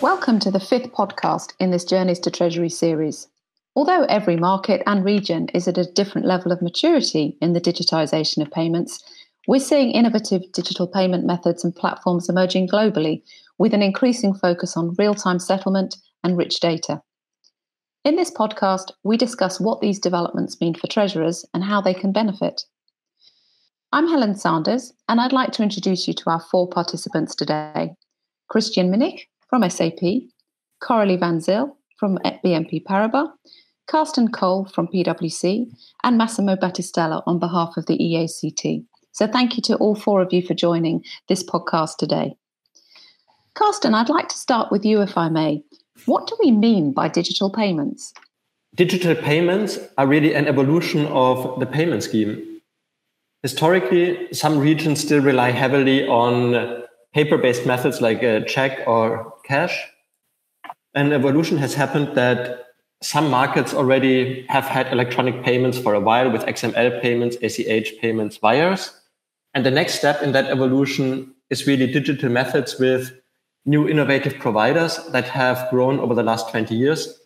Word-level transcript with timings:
Welcome 0.00 0.40
to 0.40 0.50
the 0.50 0.60
fifth 0.60 0.92
podcast 0.92 1.52
in 1.60 1.70
this 1.70 1.84
Journeys 1.84 2.18
to 2.20 2.30
Treasury 2.30 2.68
series. 2.68 3.28
Although 3.76 4.04
every 4.04 4.36
market 4.36 4.82
and 4.86 5.04
region 5.04 5.48
is 5.54 5.68
at 5.68 5.78
a 5.78 5.90
different 5.92 6.26
level 6.26 6.52
of 6.52 6.60
maturity 6.60 7.36
in 7.40 7.52
the 7.52 7.60
digitisation 7.60 8.42
of 8.42 8.50
payments, 8.50 9.02
we're 9.46 9.60
seeing 9.60 9.90
innovative 9.90 10.42
digital 10.52 10.86
payment 10.86 11.24
methods 11.24 11.64
and 11.64 11.74
platforms 11.74 12.28
emerging 12.28 12.68
globally 12.68 13.22
with 13.58 13.74
an 13.74 13.82
increasing 13.82 14.34
focus 14.34 14.76
on 14.76 14.94
real 14.98 15.14
time 15.14 15.38
settlement 15.38 15.96
and 16.24 16.36
rich 16.36 16.60
data. 16.60 17.02
In 18.04 18.16
this 18.16 18.30
podcast, 18.30 18.90
we 19.04 19.16
discuss 19.16 19.60
what 19.60 19.80
these 19.80 19.98
developments 19.98 20.60
mean 20.60 20.74
for 20.74 20.86
treasurers 20.86 21.44
and 21.54 21.62
how 21.62 21.80
they 21.80 21.94
can 21.94 22.12
benefit. 22.12 22.64
I'm 23.94 24.08
Helen 24.08 24.34
Sanders, 24.34 24.94
and 25.10 25.20
I'd 25.20 25.34
like 25.34 25.52
to 25.52 25.62
introduce 25.62 26.08
you 26.08 26.14
to 26.14 26.30
our 26.30 26.40
four 26.40 26.66
participants 26.66 27.34
today 27.34 27.94
Christian 28.48 28.90
Mnich, 28.90 29.24
from 29.50 29.68
SAP, 29.68 29.98
Coralie 30.80 31.18
Van 31.18 31.40
Zyl 31.40 31.76
from 31.98 32.16
BNP 32.42 32.84
Paribas, 32.84 33.28
Karsten 33.86 34.28
Kohl 34.32 34.64
from 34.64 34.88
PwC, 34.88 35.70
and 36.04 36.16
Massimo 36.16 36.56
Battistella 36.56 37.22
on 37.26 37.38
behalf 37.38 37.76
of 37.76 37.84
the 37.84 37.98
EACT. 37.98 38.82
So 39.12 39.26
thank 39.26 39.58
you 39.58 39.62
to 39.64 39.76
all 39.76 39.94
four 39.94 40.22
of 40.22 40.32
you 40.32 40.40
for 40.40 40.54
joining 40.54 41.04
this 41.28 41.44
podcast 41.44 41.98
today. 41.98 42.34
Karsten, 43.52 43.92
I'd 43.92 44.08
like 44.08 44.28
to 44.28 44.38
start 44.38 44.72
with 44.72 44.86
you, 44.86 45.02
if 45.02 45.18
I 45.18 45.28
may. 45.28 45.62
What 46.06 46.26
do 46.26 46.36
we 46.42 46.50
mean 46.50 46.92
by 46.92 47.08
digital 47.08 47.50
payments? 47.50 48.14
Digital 48.74 49.14
payments 49.14 49.78
are 49.98 50.06
really 50.06 50.32
an 50.32 50.48
evolution 50.48 51.04
of 51.08 51.60
the 51.60 51.66
payment 51.66 52.02
scheme. 52.04 52.51
Historically, 53.42 54.32
some 54.32 54.58
regions 54.58 55.00
still 55.00 55.20
rely 55.20 55.50
heavily 55.50 56.06
on 56.06 56.54
uh, 56.54 56.82
paper-based 57.12 57.66
methods 57.66 58.00
like 58.00 58.22
a 58.22 58.44
check 58.44 58.86
or 58.86 59.34
cash. 59.44 59.76
An 60.94 61.12
evolution 61.12 61.58
has 61.58 61.74
happened 61.74 62.14
that 62.14 62.66
some 63.02 63.28
markets 63.28 63.74
already 63.74 64.46
have 64.48 64.64
had 64.64 64.92
electronic 64.92 65.42
payments 65.42 65.76
for 65.76 65.94
a 65.94 66.00
while 66.00 66.30
with 66.30 66.42
XML 66.42 67.02
payments, 67.02 67.36
ACH 67.42 67.98
payments, 68.00 68.40
wires. 68.40 68.92
And 69.54 69.66
the 69.66 69.72
next 69.72 69.94
step 69.94 70.22
in 70.22 70.32
that 70.32 70.46
evolution 70.46 71.34
is 71.50 71.66
really 71.66 71.92
digital 71.92 72.30
methods 72.30 72.78
with 72.78 73.12
new 73.66 73.88
innovative 73.88 74.38
providers 74.38 75.00
that 75.10 75.24
have 75.24 75.68
grown 75.70 75.98
over 75.98 76.14
the 76.14 76.22
last 76.22 76.48
20 76.50 76.74
years, 76.76 77.20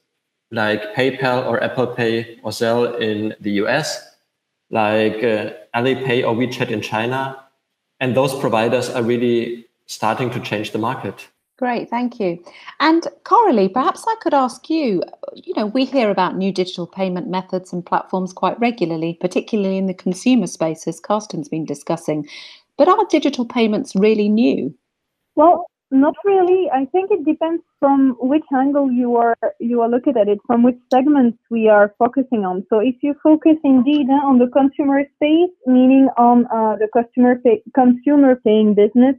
like 0.50 0.94
PayPal 0.94 1.46
or 1.46 1.62
Apple 1.62 1.88
Pay 1.88 2.38
or 2.42 2.52
Zelle 2.52 2.98
in 3.00 3.34
the 3.40 3.52
US, 3.62 4.15
like 4.70 5.22
uh, 5.22 5.52
Alipay 5.74 6.22
or 6.26 6.34
WeChat 6.34 6.70
in 6.70 6.80
China. 6.80 7.42
And 8.00 8.16
those 8.16 8.38
providers 8.38 8.90
are 8.90 9.02
really 9.02 9.66
starting 9.86 10.30
to 10.30 10.40
change 10.40 10.72
the 10.72 10.78
market. 10.78 11.28
Great, 11.58 11.88
thank 11.88 12.20
you. 12.20 12.42
And 12.80 13.06
Coralie, 13.24 13.70
perhaps 13.70 14.04
I 14.06 14.14
could 14.20 14.34
ask 14.34 14.68
you, 14.68 15.02
you 15.34 15.54
know, 15.56 15.66
we 15.66 15.86
hear 15.86 16.10
about 16.10 16.36
new 16.36 16.52
digital 16.52 16.86
payment 16.86 17.28
methods 17.28 17.72
and 17.72 17.84
platforms 17.84 18.34
quite 18.34 18.60
regularly, 18.60 19.16
particularly 19.20 19.78
in 19.78 19.86
the 19.86 19.94
consumer 19.94 20.46
space, 20.46 20.86
as 20.86 21.00
Karsten's 21.00 21.48
been 21.48 21.64
discussing. 21.64 22.28
But 22.76 22.88
are 22.88 23.06
digital 23.08 23.46
payments 23.46 23.96
really 23.96 24.28
new? 24.28 24.74
Well, 25.34 25.66
not 25.90 26.14
really. 26.24 26.68
I 26.72 26.86
think 26.86 27.10
it 27.10 27.24
depends 27.24 27.62
from 27.78 28.16
which 28.20 28.44
angle 28.52 28.90
you 28.90 29.16
are 29.16 29.36
you 29.60 29.80
are 29.82 29.88
looking 29.88 30.16
at 30.16 30.28
it, 30.28 30.38
from 30.46 30.62
which 30.62 30.76
segments 30.92 31.38
we 31.50 31.68
are 31.68 31.94
focusing 31.98 32.44
on. 32.44 32.64
So 32.70 32.80
if 32.80 32.96
you 33.02 33.14
focus 33.22 33.56
indeed 33.62 34.08
uh, 34.10 34.26
on 34.26 34.38
the 34.38 34.48
consumer 34.48 35.02
space, 35.16 35.54
meaning 35.66 36.08
on 36.16 36.46
uh, 36.46 36.76
the 36.76 36.88
customer 36.92 37.36
pay, 37.44 37.62
consumer 37.74 38.36
paying 38.44 38.74
business, 38.74 39.14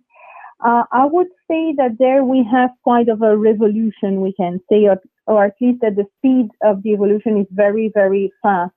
uh, 0.66 0.84
I 0.92 1.06
would 1.06 1.28
say 1.50 1.74
that 1.78 1.98
there 2.00 2.24
we 2.24 2.46
have 2.52 2.72
quite 2.84 3.10
of 3.10 3.22
a 3.22 3.38
revolution, 3.38 4.22
we 4.22 4.34
can 4.34 4.60
say, 4.70 4.86
or, 4.88 4.98
or 5.28 5.46
at 5.46 5.56
least 5.62 5.82
that 5.82 5.96
the 5.96 6.06
speed 6.18 6.50
of 6.64 6.84
the 6.84 6.92
evolution 6.92 7.38
is 7.38 7.48
very, 7.52 7.92
very 7.94 8.32
fast. 8.42 8.74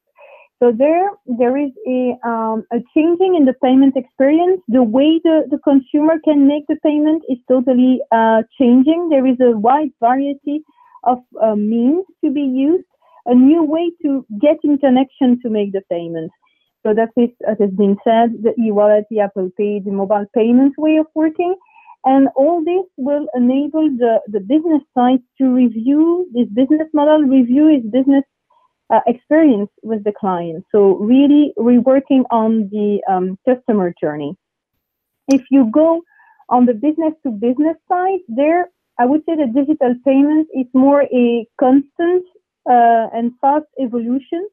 So 0.62 0.72
there, 0.76 1.09
there 1.26 1.56
is 1.56 1.71
a, 1.88 2.28
um, 2.28 2.65
a 2.71 2.81
changing 2.94 3.34
in 3.34 3.47
the 3.47 3.54
payment 3.62 3.97
experience. 3.97 4.60
The 4.69 4.82
way 4.82 5.19
the, 5.25 5.44
the 5.50 5.59
consumer 5.65 6.21
can 6.22 6.47
make 6.47 6.66
the 6.69 6.76
payment 6.82 7.22
is 7.31 7.38
totally 7.48 8.00
uh, 8.12 8.43
changing. 8.60 9.09
There 9.09 9.26
is 9.26 9.38
a 9.41 9.56
wide 9.56 9.93
variety 10.00 10.62
of 11.04 11.19
uh, 11.43 11.56
means 11.56 12.04
to 12.22 12.31
be 12.31 12.43
used, 12.43 12.84
a 13.25 13.34
new 13.34 13.65
way 13.65 13.91
to 14.03 14.26
get 14.38 14.59
in 14.62 14.76
connection 14.76 15.41
to 15.43 15.49
make 15.49 15.72
the 15.72 15.81
payment. 15.91 16.31
So 16.82 16.93
that 16.93 17.09
is, 17.16 17.31
as 17.49 17.56
has 17.59 17.70
been 17.70 17.97
said, 18.04 18.43
the 18.43 18.53
e-wallet, 18.59 19.04
the 19.10 19.20
Apple 19.20 19.50
Pay, 19.56 19.81
the 19.81 19.93
mobile 19.93 20.26
payment 20.34 20.75
way 20.76 20.97
of 20.97 21.06
working. 21.15 21.54
And 22.04 22.28
all 22.37 22.62
this 22.62 22.84
will 22.99 23.26
enable 23.34 23.88
the, 23.97 24.20
the 24.28 24.41
business 24.41 24.82
side 24.94 25.20
to 25.38 25.54
review 25.54 26.28
this 26.34 26.49
business 26.49 26.88
model, 26.93 27.22
review 27.22 27.69
its 27.69 27.87
business 27.87 28.25
uh, 28.92 29.00
experience 29.06 29.70
with 29.82 30.04
the 30.04 30.12
client. 30.12 30.64
So 30.72 30.96
really 30.96 31.52
reworking 31.58 32.24
on 32.30 32.68
the 32.70 33.00
um, 33.08 33.38
customer 33.48 33.94
journey. 34.00 34.36
If 35.28 35.42
you 35.50 35.70
go 35.70 36.02
on 36.48 36.66
the 36.66 36.74
business 36.74 37.14
to 37.22 37.30
business 37.30 37.76
side, 37.88 38.20
there 38.28 38.68
I 38.98 39.06
would 39.06 39.22
say 39.24 39.36
that 39.36 39.54
digital 39.54 39.94
payment 40.04 40.48
is 40.54 40.66
more 40.74 41.02
a 41.02 41.46
constant 41.58 42.24
uh, 42.68 43.06
and 43.14 43.32
fast 43.40 43.66
evolution 43.80 44.46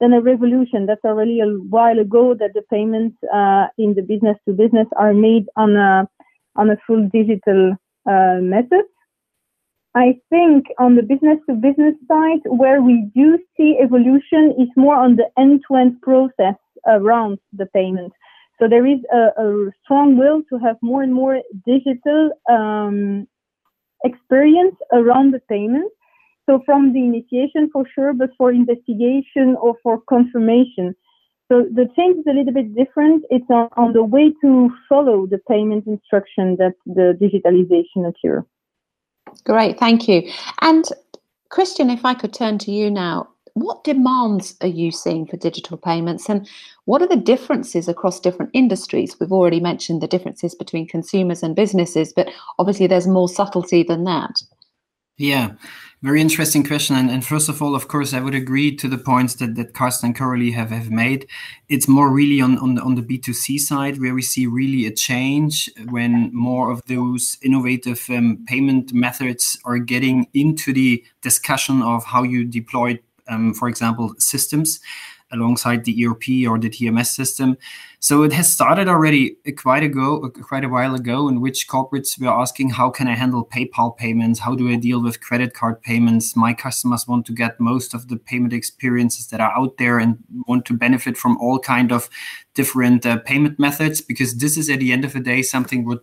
than 0.00 0.12
a 0.12 0.20
revolution. 0.20 0.86
That's 0.86 1.04
already 1.04 1.40
a 1.40 1.46
while 1.46 1.98
ago 1.98 2.34
that 2.34 2.52
the 2.54 2.62
payments 2.70 3.16
uh, 3.32 3.66
in 3.78 3.94
the 3.94 4.02
business 4.02 4.36
to 4.46 4.52
business 4.52 4.86
are 4.96 5.14
made 5.14 5.46
on 5.56 5.76
a 5.76 6.08
on 6.56 6.70
a 6.70 6.76
full 6.86 7.08
digital 7.12 7.76
uh, 8.06 8.38
method. 8.42 8.84
I 9.98 10.20
think 10.30 10.66
on 10.78 10.94
the 10.94 11.02
business 11.02 11.38
to 11.48 11.54
business 11.54 11.96
side, 12.06 12.42
where 12.44 12.80
we 12.80 13.10
do 13.16 13.36
see 13.56 13.78
evolution 13.82 14.54
is 14.56 14.68
more 14.76 14.94
on 14.94 15.16
the 15.16 15.28
end 15.36 15.64
to 15.66 15.74
end 15.74 16.00
process 16.02 16.54
around 16.86 17.38
the 17.52 17.66
payment. 17.66 18.12
So 18.60 18.68
there 18.68 18.86
is 18.86 19.00
a, 19.12 19.42
a, 19.42 19.70
strong 19.82 20.16
will 20.16 20.42
to 20.50 20.58
have 20.64 20.76
more 20.82 21.02
and 21.02 21.12
more 21.12 21.40
digital 21.66 22.30
um, 22.48 23.26
experience 24.04 24.76
around 24.92 25.34
the 25.34 25.40
payment. 25.48 25.90
So 26.46 26.62
from 26.64 26.92
the 26.92 27.00
initiation 27.00 27.68
for 27.72 27.84
sure, 27.92 28.12
but 28.14 28.30
for 28.38 28.52
investigation 28.52 29.56
or 29.60 29.74
for 29.82 30.00
confirmation. 30.08 30.94
So 31.48 31.66
the 31.74 31.88
change 31.96 32.18
is 32.18 32.26
a 32.28 32.36
little 32.38 32.54
bit 32.54 32.72
different. 32.76 33.24
It's 33.30 33.50
on, 33.50 33.68
on 33.76 33.94
the 33.94 34.04
way 34.04 34.32
to 34.42 34.70
follow 34.88 35.26
the 35.26 35.40
payment 35.48 35.88
instruction 35.88 36.56
that 36.58 36.74
the 36.86 37.18
digitalization 37.20 38.08
occur. 38.08 38.46
Great, 39.44 39.78
thank 39.78 40.08
you. 40.08 40.30
And 40.60 40.84
Christian, 41.48 41.90
if 41.90 42.04
I 42.04 42.14
could 42.14 42.32
turn 42.32 42.58
to 42.58 42.70
you 42.70 42.90
now, 42.90 43.28
what 43.54 43.84
demands 43.84 44.56
are 44.60 44.68
you 44.68 44.92
seeing 44.92 45.26
for 45.26 45.36
digital 45.36 45.76
payments 45.76 46.28
and 46.28 46.48
what 46.84 47.02
are 47.02 47.08
the 47.08 47.16
differences 47.16 47.88
across 47.88 48.20
different 48.20 48.50
industries? 48.54 49.18
We've 49.18 49.32
already 49.32 49.60
mentioned 49.60 50.00
the 50.00 50.06
differences 50.06 50.54
between 50.54 50.86
consumers 50.86 51.42
and 51.42 51.56
businesses, 51.56 52.12
but 52.12 52.28
obviously 52.58 52.86
there's 52.86 53.06
more 53.06 53.28
subtlety 53.28 53.82
than 53.82 54.04
that. 54.04 54.42
Yeah, 55.16 55.52
very 56.02 56.20
interesting 56.20 56.62
question. 56.62 56.94
And, 56.94 57.10
and 57.10 57.24
first 57.24 57.48
of 57.48 57.60
all, 57.60 57.74
of 57.74 57.88
course, 57.88 58.14
I 58.14 58.20
would 58.20 58.34
agree 58.34 58.74
to 58.76 58.88
the 58.88 58.98
points 58.98 59.34
that, 59.36 59.56
that 59.56 59.74
Karsten 59.74 60.08
and 60.08 60.16
Coralie 60.16 60.52
have, 60.52 60.70
have 60.70 60.90
made. 60.90 61.26
It's 61.68 61.88
more 61.88 62.08
really 62.10 62.40
on, 62.40 62.56
on, 62.58 62.76
the, 62.76 62.82
on 62.82 62.94
the 62.94 63.02
B2C 63.02 63.58
side 63.58 64.00
where 64.00 64.14
we 64.14 64.22
see 64.22 64.46
really 64.46 64.86
a 64.86 64.92
change 64.92 65.68
when 65.88 66.30
more 66.32 66.70
of 66.70 66.82
those 66.86 67.36
innovative 67.42 68.04
um, 68.10 68.44
payment 68.46 68.92
methods 68.92 69.58
are 69.64 69.78
getting 69.78 70.28
into 70.34 70.72
the 70.72 71.04
discussion 71.20 71.82
of 71.82 72.04
how 72.04 72.22
you 72.22 72.44
deploy, 72.44 72.98
um, 73.28 73.52
for 73.52 73.68
example, 73.68 74.14
systems 74.18 74.78
alongside 75.32 75.84
the 75.84 76.06
ERP 76.06 76.48
or 76.48 76.58
the 76.58 76.70
TMS 76.70 77.06
system. 77.06 77.56
So 78.00 78.22
it 78.22 78.32
has 78.32 78.50
started 78.52 78.88
already 78.88 79.36
quite 79.56 79.82
ago, 79.82 80.30
quite 80.30 80.64
a 80.64 80.68
while 80.68 80.94
ago, 80.94 81.28
in 81.28 81.40
which 81.40 81.66
corporates 81.68 82.20
were 82.20 82.28
asking, 82.28 82.70
how 82.70 82.90
can 82.90 83.08
I 83.08 83.14
handle 83.14 83.44
PayPal 83.44 83.96
payments? 83.96 84.38
How 84.38 84.54
do 84.54 84.70
I 84.70 84.76
deal 84.76 85.02
with 85.02 85.20
credit 85.20 85.52
card 85.52 85.82
payments? 85.82 86.36
My 86.36 86.54
customers 86.54 87.08
want 87.08 87.26
to 87.26 87.32
get 87.32 87.58
most 87.58 87.94
of 87.94 88.08
the 88.08 88.16
payment 88.16 88.52
experiences 88.52 89.26
that 89.28 89.40
are 89.40 89.52
out 89.56 89.78
there 89.78 89.98
and 89.98 90.18
want 90.46 90.64
to 90.66 90.74
benefit 90.74 91.16
from 91.16 91.36
all 91.38 91.58
kind 91.58 91.90
of 91.92 92.08
different 92.54 93.04
uh, 93.04 93.18
payment 93.18 93.58
methods 93.58 94.00
because 94.00 94.36
this 94.36 94.56
is 94.56 94.70
at 94.70 94.78
the 94.78 94.92
end 94.92 95.04
of 95.04 95.12
the 95.12 95.20
day 95.20 95.42
something 95.42 95.84
what 95.84 96.02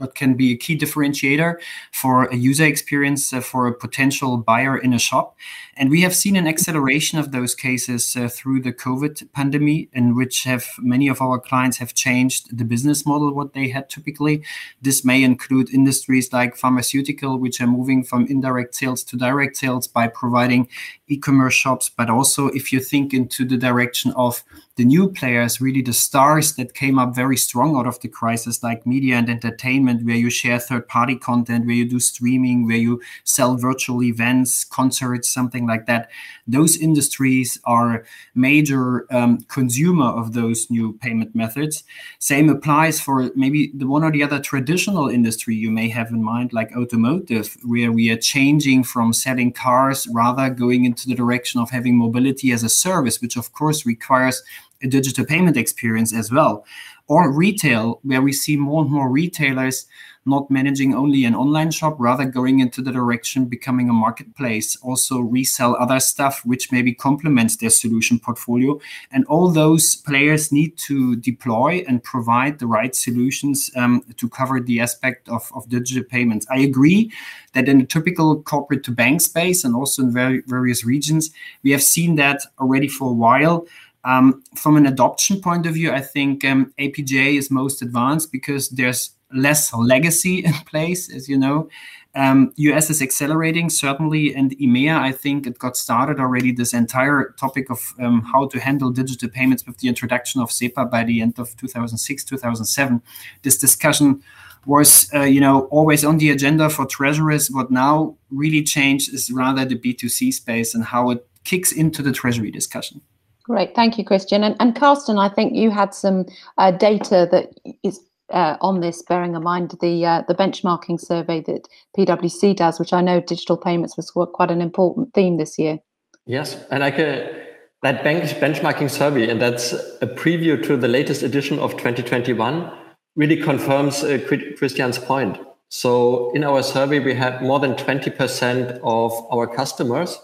what 0.00 0.14
can 0.14 0.34
be 0.34 0.52
a 0.52 0.56
key 0.56 0.76
differentiator 0.76 1.56
for 1.92 2.24
a 2.24 2.36
user 2.36 2.64
experience 2.64 3.32
uh, 3.32 3.40
for 3.40 3.66
a 3.66 3.74
potential 3.74 4.38
buyer 4.38 4.76
in 4.78 4.94
a 4.94 4.98
shop. 4.98 5.36
And 5.76 5.90
we 5.90 6.00
have 6.00 6.14
seen 6.14 6.36
an 6.36 6.46
acceleration 6.46 7.18
of 7.18 7.32
those 7.32 7.54
cases 7.54 8.16
uh, 8.16 8.28
through 8.28 8.59
the 8.60 8.72
COVID 8.72 9.32
pandemic, 9.32 9.88
in 9.92 10.14
which 10.14 10.44
have 10.44 10.66
many 10.78 11.08
of 11.08 11.20
our 11.20 11.38
clients 11.38 11.78
have 11.78 11.94
changed 11.94 12.56
the 12.56 12.64
business 12.64 13.04
model 13.04 13.34
what 13.34 13.52
they 13.52 13.68
had 13.68 13.88
typically. 13.88 14.42
This 14.80 15.04
may 15.04 15.22
include 15.22 15.74
industries 15.74 16.32
like 16.32 16.56
pharmaceutical, 16.56 17.38
which 17.38 17.60
are 17.60 17.66
moving 17.66 18.04
from 18.04 18.26
indirect 18.26 18.74
sales 18.74 19.02
to 19.04 19.16
direct 19.16 19.56
sales 19.56 19.86
by 19.86 20.08
providing 20.08 20.68
e-commerce 21.08 21.54
shops. 21.54 21.88
But 21.88 22.10
also, 22.10 22.48
if 22.48 22.72
you 22.72 22.80
think 22.80 23.12
into 23.12 23.44
the 23.44 23.56
direction 23.56 24.12
of 24.12 24.44
the 24.76 24.84
new 24.84 25.10
players, 25.10 25.60
really 25.60 25.82
the 25.82 25.92
stars 25.92 26.54
that 26.54 26.74
came 26.74 26.98
up 26.98 27.14
very 27.14 27.36
strong 27.36 27.76
out 27.76 27.86
of 27.86 28.00
the 28.00 28.08
crisis, 28.08 28.62
like 28.62 28.86
media 28.86 29.16
and 29.16 29.28
entertainment, 29.28 30.04
where 30.04 30.16
you 30.16 30.30
share 30.30 30.58
third 30.58 30.88
party 30.88 31.16
content, 31.16 31.66
where 31.66 31.74
you 31.74 31.88
do 31.88 32.00
streaming, 32.00 32.66
where 32.66 32.76
you 32.76 33.00
sell 33.24 33.56
virtual 33.56 34.02
events, 34.02 34.64
concerts, 34.64 35.28
something 35.28 35.66
like 35.66 35.86
that. 35.86 36.08
Those 36.46 36.76
industries 36.76 37.58
are 37.64 38.04
major 38.34 39.12
um, 39.12 39.40
consumer 39.48 40.06
of 40.06 40.32
those 40.32 40.70
new 40.70 40.94
payment 40.94 41.34
methods. 41.34 41.84
Same 42.18 42.48
applies 42.48 43.00
for 43.00 43.30
maybe 43.34 43.72
the 43.74 43.86
one 43.86 44.04
or 44.04 44.12
the 44.12 44.22
other 44.22 44.40
traditional 44.40 45.08
industry 45.08 45.54
you 45.54 45.70
may 45.70 45.88
have 45.88 46.10
in 46.10 46.22
mind, 46.22 46.52
like 46.52 46.74
automotive, 46.76 47.56
where 47.64 47.92
we 47.92 48.08
are 48.10 48.16
changing 48.16 48.84
from 48.84 49.12
selling 49.12 49.52
cars 49.52 50.06
rather 50.12 50.48
going 50.48 50.84
into 50.84 51.08
the 51.08 51.14
direction 51.14 51.60
of 51.60 51.70
having 51.70 51.98
mobility 51.98 52.52
as 52.52 52.62
a 52.62 52.68
service, 52.68 53.20
which 53.20 53.36
of 53.36 53.52
course 53.52 53.84
requires 53.84 54.42
digital 54.88 55.24
payment 55.24 55.56
experience 55.56 56.14
as 56.14 56.30
well. 56.30 56.64
Or 57.08 57.32
retail, 57.32 58.00
where 58.02 58.22
we 58.22 58.32
see 58.32 58.56
more 58.56 58.82
and 58.82 58.90
more 58.90 59.10
retailers 59.10 59.86
not 60.26 60.50
managing 60.50 60.94
only 60.94 61.24
an 61.24 61.34
online 61.34 61.70
shop, 61.70 61.96
rather 61.98 62.24
going 62.24 62.60
into 62.60 62.82
the 62.82 62.92
direction 62.92 63.46
becoming 63.46 63.88
a 63.88 63.92
marketplace, 63.92 64.76
also 64.76 65.18
resell 65.18 65.74
other 65.76 65.98
stuff 65.98 66.42
which 66.44 66.70
maybe 66.70 66.92
complements 66.92 67.56
their 67.56 67.70
solution 67.70 68.18
portfolio. 68.18 68.78
And 69.10 69.24
all 69.26 69.50
those 69.50 69.96
players 69.96 70.52
need 70.52 70.76
to 70.88 71.16
deploy 71.16 71.84
and 71.88 72.04
provide 72.04 72.58
the 72.58 72.66
right 72.66 72.94
solutions 72.94 73.70
um, 73.76 74.04
to 74.18 74.28
cover 74.28 74.60
the 74.60 74.80
aspect 74.80 75.28
of, 75.28 75.50
of 75.54 75.68
digital 75.68 76.04
payments. 76.04 76.46
I 76.50 76.58
agree 76.58 77.10
that 77.54 77.68
in 77.68 77.78
the 77.78 77.86
typical 77.86 78.42
corporate 78.42 78.84
to 78.84 78.92
bank 78.92 79.22
space 79.22 79.64
and 79.64 79.74
also 79.74 80.02
in 80.02 80.12
very, 80.12 80.42
various 80.46 80.84
regions, 80.84 81.30
we 81.62 81.70
have 81.72 81.82
seen 81.82 82.16
that 82.16 82.42
already 82.58 82.88
for 82.88 83.10
a 83.10 83.14
while. 83.14 83.66
Um, 84.04 84.42
from 84.56 84.76
an 84.76 84.86
adoption 84.86 85.40
point 85.40 85.66
of 85.66 85.74
view, 85.74 85.92
I 85.92 86.00
think 86.00 86.44
um, 86.44 86.72
APJ 86.78 87.36
is 87.36 87.50
most 87.50 87.82
advanced 87.82 88.32
because 88.32 88.70
there's 88.70 89.10
less 89.32 89.72
legacy 89.74 90.38
in 90.44 90.52
place, 90.52 91.12
as 91.12 91.28
you 91.28 91.38
know. 91.38 91.68
Um, 92.14 92.52
US 92.56 92.90
is 92.90 93.00
accelerating, 93.00 93.70
certainly, 93.70 94.34
and 94.34 94.50
EMEA, 94.58 94.98
I 94.98 95.12
think 95.12 95.46
it 95.46 95.58
got 95.58 95.76
started 95.76 96.18
already. 96.18 96.50
This 96.50 96.74
entire 96.74 97.34
topic 97.38 97.70
of 97.70 97.94
um, 98.00 98.22
how 98.22 98.48
to 98.48 98.58
handle 98.58 98.90
digital 98.90 99.28
payments 99.28 99.64
with 99.64 99.78
the 99.78 99.86
introduction 99.86 100.40
of 100.40 100.50
SEPA 100.50 100.90
by 100.90 101.04
the 101.04 101.22
end 101.22 101.38
of 101.38 101.56
2006, 101.56 102.24
2007. 102.24 103.02
This 103.42 103.58
discussion 103.58 104.22
was, 104.66 105.08
uh, 105.14 105.20
you 105.20 105.40
know, 105.40 105.66
always 105.66 106.04
on 106.04 106.18
the 106.18 106.30
agenda 106.30 106.68
for 106.68 106.84
treasurers. 106.84 107.48
What 107.48 107.70
now 107.70 108.16
really 108.30 108.64
changed 108.64 109.14
is 109.14 109.30
rather 109.30 109.64
the 109.64 109.76
B2C 109.76 110.34
space 110.34 110.74
and 110.74 110.84
how 110.84 111.10
it 111.10 111.26
kicks 111.44 111.70
into 111.70 112.02
the 112.02 112.12
treasury 112.12 112.50
discussion. 112.50 113.02
Great, 113.44 113.74
thank 113.74 113.98
you, 113.98 114.04
Christian. 114.04 114.44
And, 114.44 114.56
and 114.60 114.76
Karsten, 114.76 115.18
I 115.18 115.28
think 115.28 115.54
you 115.54 115.70
had 115.70 115.94
some 115.94 116.26
uh, 116.58 116.70
data 116.70 117.28
that 117.30 117.52
is 117.82 118.00
uh, 118.32 118.56
on 118.60 118.80
this, 118.80 119.02
bearing 119.02 119.34
in 119.34 119.42
mind 119.42 119.76
the 119.80 120.06
uh, 120.06 120.22
the 120.28 120.34
benchmarking 120.34 121.00
survey 121.00 121.40
that 121.42 121.68
PwC 121.96 122.54
does, 122.54 122.78
which 122.78 122.92
I 122.92 123.00
know 123.00 123.20
digital 123.20 123.56
payments 123.56 123.96
was 123.96 124.10
quite 124.10 124.50
an 124.50 124.60
important 124.60 125.12
theme 125.14 125.36
this 125.36 125.58
year. 125.58 125.80
Yes, 126.26 126.56
and 126.70 126.80
like 126.80 126.98
a, 126.98 127.46
that 127.82 128.04
bank 128.04 128.22
benchmarking 128.24 128.90
survey, 128.90 129.28
and 129.28 129.40
that's 129.40 129.72
a 130.00 130.06
preview 130.06 130.62
to 130.64 130.76
the 130.76 130.88
latest 130.88 131.22
edition 131.22 131.58
of 131.58 131.72
2021, 131.72 132.70
really 133.16 133.36
confirms 133.36 134.04
uh, 134.04 134.18
Christian's 134.56 134.98
point. 134.98 135.38
So 135.68 136.30
in 136.32 136.44
our 136.44 136.62
survey, 136.62 136.98
we 136.98 137.14
had 137.14 137.42
more 137.42 137.60
than 137.60 137.74
20% 137.74 138.80
of 138.82 139.12
our 139.32 139.46
customers 139.46 140.18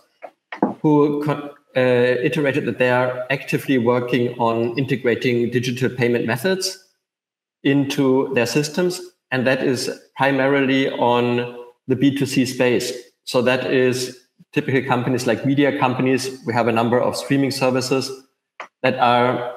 who 0.82 1.24
uh, 1.76 2.16
iterated 2.22 2.64
that 2.64 2.78
they 2.78 2.90
are 2.90 3.26
actively 3.30 3.76
working 3.76 4.38
on 4.38 4.78
integrating 4.78 5.50
digital 5.50 5.90
payment 5.90 6.26
methods 6.26 6.82
into 7.62 8.32
their 8.34 8.46
systems. 8.46 9.00
And 9.30 9.46
that 9.46 9.62
is 9.62 9.90
primarily 10.16 10.90
on 10.90 11.56
the 11.86 11.96
B2C 11.96 12.46
space. 12.46 12.92
So 13.24 13.42
that 13.42 13.70
is 13.70 14.18
typical 14.52 14.82
companies 14.88 15.26
like 15.26 15.44
media 15.44 15.78
companies. 15.78 16.42
We 16.46 16.54
have 16.54 16.68
a 16.68 16.72
number 16.72 16.98
of 17.00 17.16
streaming 17.16 17.50
services 17.50 18.10
that 18.82 18.98
are 18.98 19.54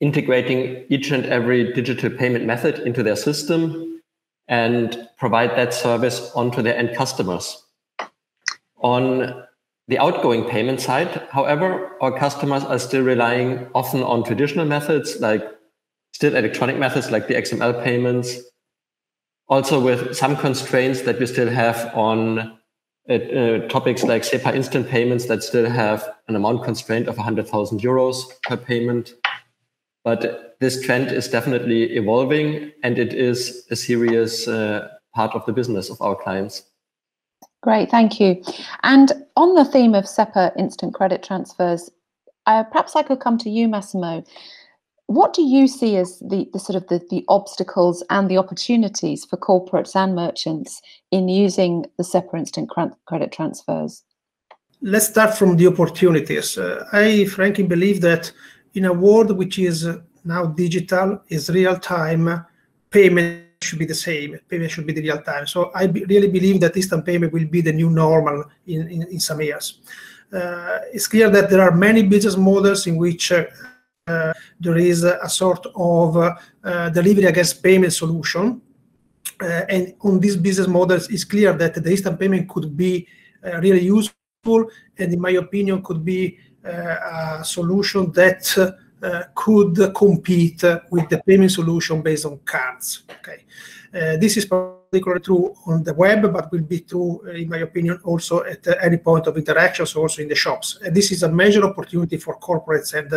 integrating 0.00 0.84
each 0.88 1.12
and 1.12 1.24
every 1.26 1.72
digital 1.72 2.10
payment 2.10 2.44
method 2.44 2.80
into 2.80 3.02
their 3.02 3.16
system 3.16 4.02
and 4.48 5.08
provide 5.16 5.50
that 5.50 5.72
service 5.72 6.30
onto 6.34 6.60
their 6.60 6.76
end 6.76 6.94
customers. 6.96 7.64
On 8.82 9.44
the 9.88 9.98
outgoing 9.98 10.44
payment 10.44 10.80
side, 10.80 11.26
however, 11.30 11.96
our 12.00 12.16
customers 12.16 12.64
are 12.64 12.78
still 12.78 13.02
relying 13.02 13.68
often 13.74 14.02
on 14.02 14.24
traditional 14.24 14.64
methods 14.64 15.20
like 15.20 15.42
still 16.12 16.36
electronic 16.36 16.78
methods 16.78 17.10
like 17.10 17.26
the 17.26 17.34
XML 17.34 17.82
payments, 17.82 18.38
also 19.48 19.80
with 19.80 20.14
some 20.16 20.36
constraints 20.36 21.02
that 21.02 21.18
we 21.18 21.26
still 21.26 21.50
have 21.50 21.90
on 21.94 22.58
uh, 23.08 23.14
uh, 23.14 23.68
topics 23.68 24.04
like 24.04 24.22
SEPA 24.22 24.54
instant 24.54 24.88
payments 24.88 25.26
that 25.26 25.42
still 25.42 25.68
have 25.68 26.08
an 26.28 26.36
amount 26.36 26.62
constraint 26.62 27.08
of 27.08 27.16
100,000 27.16 27.80
euros 27.80 28.24
per 28.44 28.56
payment. 28.56 29.14
But 30.04 30.56
this 30.60 30.80
trend 30.80 31.10
is 31.10 31.26
definitely 31.28 31.96
evolving 31.96 32.72
and 32.84 32.98
it 32.98 33.12
is 33.12 33.66
a 33.70 33.76
serious 33.76 34.46
uh, 34.46 34.88
part 35.14 35.34
of 35.34 35.44
the 35.46 35.52
business 35.52 35.90
of 35.90 36.00
our 36.00 36.14
clients. 36.14 36.62
Great, 37.62 37.90
thank 37.90 38.20
you. 38.20 38.42
And 38.82 39.12
on 39.36 39.54
the 39.54 39.64
theme 39.64 39.94
of 39.94 40.04
SEPA 40.04 40.52
instant 40.58 40.94
credit 40.94 41.22
transfers, 41.22 41.90
uh, 42.46 42.64
perhaps 42.64 42.96
I 42.96 43.02
could 43.02 43.20
come 43.20 43.38
to 43.38 43.50
you, 43.50 43.68
Massimo 43.68 44.24
what 45.12 45.34
do 45.34 45.42
you 45.42 45.68
see 45.68 45.96
as 45.96 46.18
the, 46.20 46.48
the 46.52 46.58
sort 46.58 46.76
of 46.76 46.88
the, 46.88 47.04
the 47.10 47.24
obstacles 47.28 48.02
and 48.08 48.30
the 48.30 48.38
opportunities 48.38 49.24
for 49.24 49.36
corporates 49.36 49.94
and 49.94 50.14
merchants 50.14 50.80
in 51.10 51.28
using 51.28 51.84
the 51.98 52.04
SEPA 52.04 52.38
instant 52.38 52.70
credit 52.70 53.32
transfers? 53.32 54.04
Let's 54.80 55.08
start 55.08 55.34
from 55.34 55.56
the 55.56 55.66
opportunities. 55.66 56.56
Uh, 56.56 56.88
I 56.92 57.26
frankly 57.26 57.64
believe 57.64 58.00
that 58.00 58.32
in 58.74 58.86
a 58.86 58.92
world 58.92 59.36
which 59.36 59.58
is 59.58 59.86
now 60.24 60.46
digital, 60.46 61.20
is 61.28 61.50
real 61.50 61.78
time, 61.78 62.46
payment 62.90 63.51
should 63.62 63.78
be 63.78 63.86
the 63.86 63.94
same. 63.94 64.38
Payment 64.48 64.70
should 64.70 64.86
be 64.86 64.92
the 64.92 65.02
real 65.02 65.22
time. 65.22 65.46
So 65.46 65.70
I 65.74 65.84
really 65.84 66.28
believe 66.28 66.60
that 66.60 66.76
instant 66.76 67.04
payment 67.04 67.32
will 67.32 67.46
be 67.46 67.60
the 67.60 67.72
new 67.72 67.90
normal 67.90 68.44
in, 68.66 68.88
in, 68.88 69.02
in 69.08 69.20
some 69.20 69.40
years. 69.40 69.80
Uh, 70.32 70.78
it's 70.92 71.06
clear 71.06 71.28
that 71.30 71.50
there 71.50 71.60
are 71.60 71.74
many 71.74 72.02
business 72.02 72.36
models 72.36 72.86
in 72.86 72.96
which 72.96 73.32
uh, 73.32 73.44
uh, 74.06 74.32
there 74.58 74.78
is 74.78 75.04
a 75.04 75.28
sort 75.28 75.66
of 75.76 76.16
uh, 76.16 76.88
delivery 76.90 77.26
against 77.26 77.62
payment 77.62 77.92
solution. 77.92 78.60
Uh, 79.40 79.62
and 79.68 79.94
on 80.00 80.20
these 80.20 80.36
business 80.36 80.68
models, 80.68 81.08
it's 81.10 81.24
clear 81.24 81.52
that 81.52 81.74
the 81.74 81.90
instant 81.90 82.18
payment 82.18 82.48
could 82.48 82.76
be 82.76 83.06
really 83.60 83.82
useful, 83.82 84.70
and 84.98 85.12
in 85.12 85.20
my 85.20 85.30
opinion, 85.30 85.82
could 85.82 86.04
be 86.04 86.38
a 86.64 87.42
solution 87.44 88.12
that 88.12 88.56
uh, 88.56 88.70
could 89.34 89.94
compete 89.94 90.62
with 90.90 91.08
the 91.08 91.22
payment 91.26 91.50
solution 91.50 92.02
based 92.02 92.26
on 92.26 92.38
cards. 92.44 93.02
Okay, 93.18 93.44
uh, 93.94 94.16
this 94.16 94.36
is 94.36 94.46
particularly 94.46 95.20
true 95.20 95.54
on 95.66 95.82
the 95.82 95.92
web, 95.92 96.32
but 96.32 96.50
will 96.50 96.62
be 96.62 96.80
true, 96.80 97.20
in 97.34 97.48
my 97.48 97.58
opinion, 97.58 97.98
also 98.04 98.42
at 98.44 98.66
any 98.82 98.96
point 98.96 99.26
of 99.26 99.36
interactions, 99.36 99.94
also 99.94 100.22
in 100.22 100.28
the 100.28 100.34
shops. 100.34 100.78
And 100.84 100.94
this 100.94 101.12
is 101.12 101.22
a 101.22 101.28
major 101.28 101.62
opportunity 101.64 102.16
for 102.16 102.38
corporates 102.38 102.94
and, 102.94 103.12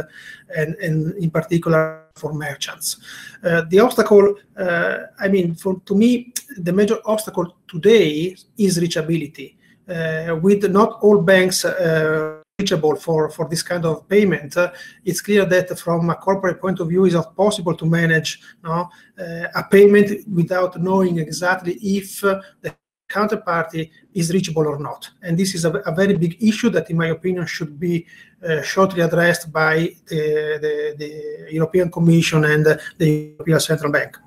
and, 0.55 1.13
in 1.15 1.29
particular 1.29 2.03
for 2.15 2.33
merchants. 2.33 2.97
Uh, 3.43 3.61
the 3.69 3.79
obstacle, 3.79 4.35
uh, 4.57 4.97
I 5.19 5.27
mean, 5.27 5.55
for 5.55 5.79
to 5.85 5.95
me, 5.95 6.33
the 6.57 6.73
major 6.73 6.97
obstacle 7.05 7.55
today 7.67 8.35
is 8.57 8.77
reachability. 8.77 9.55
Uh, 9.87 10.35
with 10.41 10.69
not 10.71 10.97
all 11.03 11.21
banks 11.21 11.63
uh, 11.63 12.41
reachable 12.59 12.95
for, 12.95 13.29
for 13.29 13.47
this 13.49 13.61
kind 13.61 13.85
of 13.85 14.07
payment, 14.07 14.55
uh, 14.55 14.71
it's 15.03 15.21
clear 15.21 15.45
that 15.45 15.77
from 15.77 16.09
a 16.09 16.15
corporate 16.15 16.61
point 16.61 16.79
of 16.79 16.87
view, 16.87 17.03
it's 17.05 17.13
not 17.13 17.35
possible 17.35 17.75
to 17.75 17.85
manage 17.85 18.39
uh, 18.63 18.85
a 19.17 19.63
payment 19.69 20.27
without 20.29 20.79
knowing 20.81 21.19
exactly 21.19 21.73
if 21.81 22.23
uh, 22.23 22.39
the 22.61 22.73
counterparty 23.09 23.91
is 24.13 24.31
reachable 24.33 24.67
or 24.67 24.79
not. 24.79 25.09
And 25.21 25.37
this 25.37 25.53
is 25.53 25.65
a, 25.65 25.71
a, 25.71 25.93
very 25.93 26.17
big 26.17 26.41
issue 26.41 26.69
that, 26.71 26.89
in 26.89 26.97
my 26.97 27.07
opinion, 27.07 27.45
should 27.45 27.77
be 27.79 28.05
uh, 28.47 28.61
shortly 28.61 29.01
addressed 29.01 29.51
by 29.51 29.93
the, 30.07 30.57
the, 30.61 30.95
the 30.97 31.53
European 31.53 31.91
Commission 31.91 32.45
and 32.45 32.65
the 32.97 33.35
European 33.37 33.59
Central 33.59 33.91
Bank. 33.91 34.17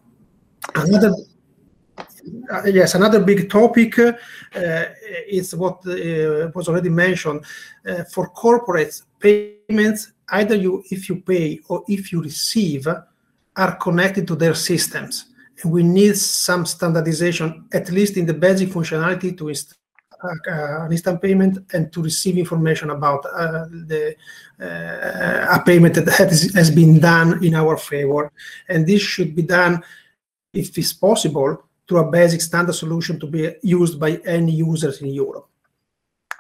Another 0.75 1.13
yes, 2.67 2.95
another 2.95 3.21
big 3.21 3.51
topic 3.51 3.99
uh, 3.99 4.13
is 5.29 5.55
what 5.55 5.87
uh, 5.87 6.51
was 6.55 6.69
already 6.69 6.89
mentioned. 6.89 7.45
Uh, 7.87 8.05
for 8.05 8.31
corporates, 8.31 9.03
payments 9.19 10.13
either 10.31 10.55
you 10.55 10.83
if 10.91 11.09
you 11.09 11.21
pay 11.21 11.61
or 11.69 11.85
if 11.89 12.13
you 12.13 12.23
receive 12.23 12.87
are 13.57 13.77
connected 13.77 14.27
to 14.27 14.37
their 14.37 14.55
systems. 14.55 15.27
And 15.63 15.73
we 15.73 15.83
need 15.83 16.17
some 16.17 16.65
standardization, 16.65 17.67
at 17.73 17.91
least 17.91 18.17
in 18.17 18.27
the 18.27 18.35
basic 18.35 18.69
functionality, 18.69 19.37
to 19.39 19.51
uh, 19.51 20.85
an 20.85 20.93
instant 20.93 21.21
payment 21.21 21.59
and 21.73 21.93
to 21.93 22.03
receive 22.03 22.39
information 22.39 22.91
about 22.91 23.25
uh, 23.27 23.67
the 23.87 24.15
uh, 24.61 25.57
a 25.57 25.63
payment 25.65 25.95
that 25.95 26.09
has, 26.09 26.53
has 26.55 26.71
been 26.71 26.99
done 27.01 27.45
in 27.45 27.55
our 27.55 27.77
favor. 27.77 28.33
And 28.69 28.87
this 28.87 29.03
should 29.03 29.35
be 29.35 29.43
done, 29.43 29.83
if 30.53 30.77
it's 30.77 30.93
possible, 30.93 31.68
through 31.89 31.99
a 31.99 32.11
basic 32.11 32.41
standard 32.41 32.75
solution 32.75 33.19
to 33.21 33.27
be 33.27 33.55
used 33.63 33.99
by 33.99 34.21
any 34.27 34.53
users 34.53 35.01
in 35.01 35.09
Europe. 35.09 35.49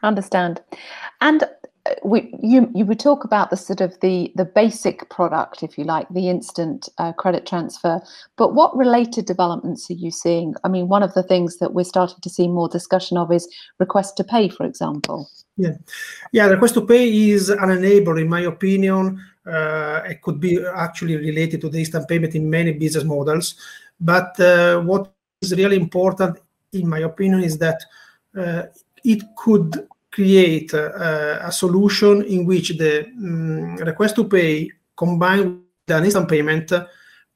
Understand. 0.02 0.60
And 1.20 1.44
we, 2.04 2.32
you 2.42 2.70
you 2.74 2.84
would 2.84 3.00
talk 3.00 3.24
about 3.24 3.50
the 3.50 3.56
sort 3.56 3.80
of 3.80 3.98
the 4.00 4.32
the 4.36 4.44
basic 4.44 5.08
product, 5.10 5.62
if 5.62 5.78
you 5.78 5.84
like, 5.84 6.08
the 6.10 6.28
instant 6.28 6.88
uh, 6.98 7.12
credit 7.12 7.46
transfer. 7.46 8.00
But 8.36 8.54
what 8.54 8.76
related 8.76 9.26
developments 9.26 9.90
are 9.90 9.94
you 9.94 10.10
seeing? 10.10 10.54
I 10.64 10.68
mean, 10.68 10.88
one 10.88 11.02
of 11.02 11.14
the 11.14 11.22
things 11.22 11.58
that 11.58 11.74
we're 11.74 11.84
starting 11.84 12.20
to 12.20 12.30
see 12.30 12.48
more 12.48 12.68
discussion 12.68 13.16
of 13.16 13.32
is 13.32 13.48
request 13.78 14.16
to 14.18 14.24
pay, 14.24 14.48
for 14.48 14.66
example. 14.66 15.28
Yeah, 15.56 15.76
yeah. 16.32 16.46
Request 16.46 16.74
to 16.74 16.86
pay 16.86 17.30
is 17.30 17.48
an 17.48 17.58
enabler, 17.58 18.20
in 18.20 18.28
my 18.28 18.40
opinion. 18.40 19.20
Uh, 19.46 20.02
it 20.04 20.20
could 20.20 20.38
be 20.38 20.62
actually 20.76 21.16
related 21.16 21.60
to 21.62 21.68
the 21.70 21.78
instant 21.78 22.06
payment 22.06 22.34
in 22.34 22.50
many 22.50 22.72
business 22.72 23.04
models. 23.04 23.54
But 23.98 24.38
uh, 24.38 24.80
what 24.82 25.12
is 25.40 25.54
really 25.54 25.76
important, 25.76 26.38
in 26.72 26.88
my 26.88 27.00
opinion, 27.00 27.42
is 27.42 27.58
that 27.58 27.82
uh, 28.36 28.62
it 29.04 29.22
could 29.36 29.88
create 30.10 30.72
a, 30.72 31.46
a 31.46 31.52
solution 31.52 32.22
in 32.24 32.44
which 32.44 32.76
the 32.78 33.06
um, 33.06 33.76
request 33.76 34.16
to 34.16 34.24
pay 34.24 34.70
combined 34.96 35.62
with 35.86 35.96
an 35.96 36.04
instant 36.04 36.28
payment 36.28 36.72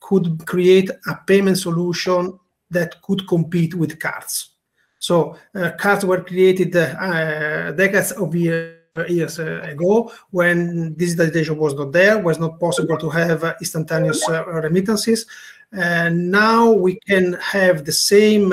could 0.00 0.44
create 0.46 0.90
a 0.90 1.14
payment 1.26 1.58
solution 1.58 2.38
that 2.70 3.00
could 3.02 3.26
compete 3.28 3.74
with 3.74 4.00
cards. 4.00 4.50
So 4.98 5.36
uh, 5.54 5.72
cards 5.78 6.04
were 6.04 6.22
created 6.22 6.74
uh, 6.74 7.72
decades 7.72 8.12
of 8.12 8.34
years 8.34 8.81
years 9.08 9.38
uh, 9.38 9.60
ago 9.62 10.12
when 10.30 10.94
digitalization 10.96 11.56
was 11.56 11.74
not 11.74 11.92
there, 11.92 12.18
was 12.18 12.38
not 12.38 12.60
possible 12.60 12.98
to 12.98 13.08
have 13.08 13.42
uh, 13.42 13.54
instantaneous 13.60 14.28
uh, 14.28 14.44
remittances. 14.46 15.26
And 15.72 16.30
now 16.30 16.70
we 16.70 17.00
can 17.06 17.34
have 17.34 17.84
the 17.84 17.92
same 17.92 18.52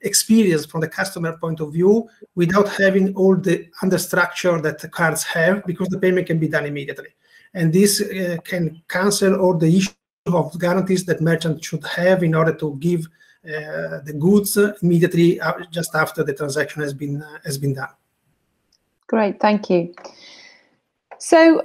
experience 0.00 0.64
from 0.64 0.80
the 0.80 0.88
customer 0.88 1.36
point 1.36 1.60
of 1.60 1.72
view 1.72 2.08
without 2.34 2.68
having 2.70 3.14
all 3.14 3.36
the 3.36 3.68
understructure 3.82 4.60
that 4.62 4.78
the 4.78 4.88
cards 4.88 5.22
have 5.22 5.64
because 5.66 5.88
the 5.88 5.98
payment 5.98 6.26
can 6.26 6.38
be 6.38 6.48
done 6.48 6.64
immediately. 6.64 7.10
And 7.52 7.72
this 7.72 8.00
uh, 8.00 8.38
can 8.42 8.82
cancel 8.88 9.36
all 9.36 9.56
the 9.56 9.76
issue 9.76 9.92
of 10.26 10.58
guarantees 10.58 11.04
that 11.04 11.20
merchants 11.20 11.66
should 11.66 11.84
have 11.84 12.22
in 12.22 12.34
order 12.34 12.54
to 12.54 12.76
give 12.80 13.06
uh, 13.46 14.00
the 14.04 14.16
goods 14.18 14.56
immediately 14.82 15.40
uh, 15.40 15.52
just 15.70 15.94
after 15.94 16.24
the 16.24 16.34
transaction 16.34 16.82
has 16.82 16.94
been 16.94 17.22
uh, 17.22 17.38
has 17.44 17.58
been 17.58 17.74
done. 17.74 17.90
Great, 19.08 19.40
thank 19.40 19.70
you. 19.70 19.94
So 21.18 21.62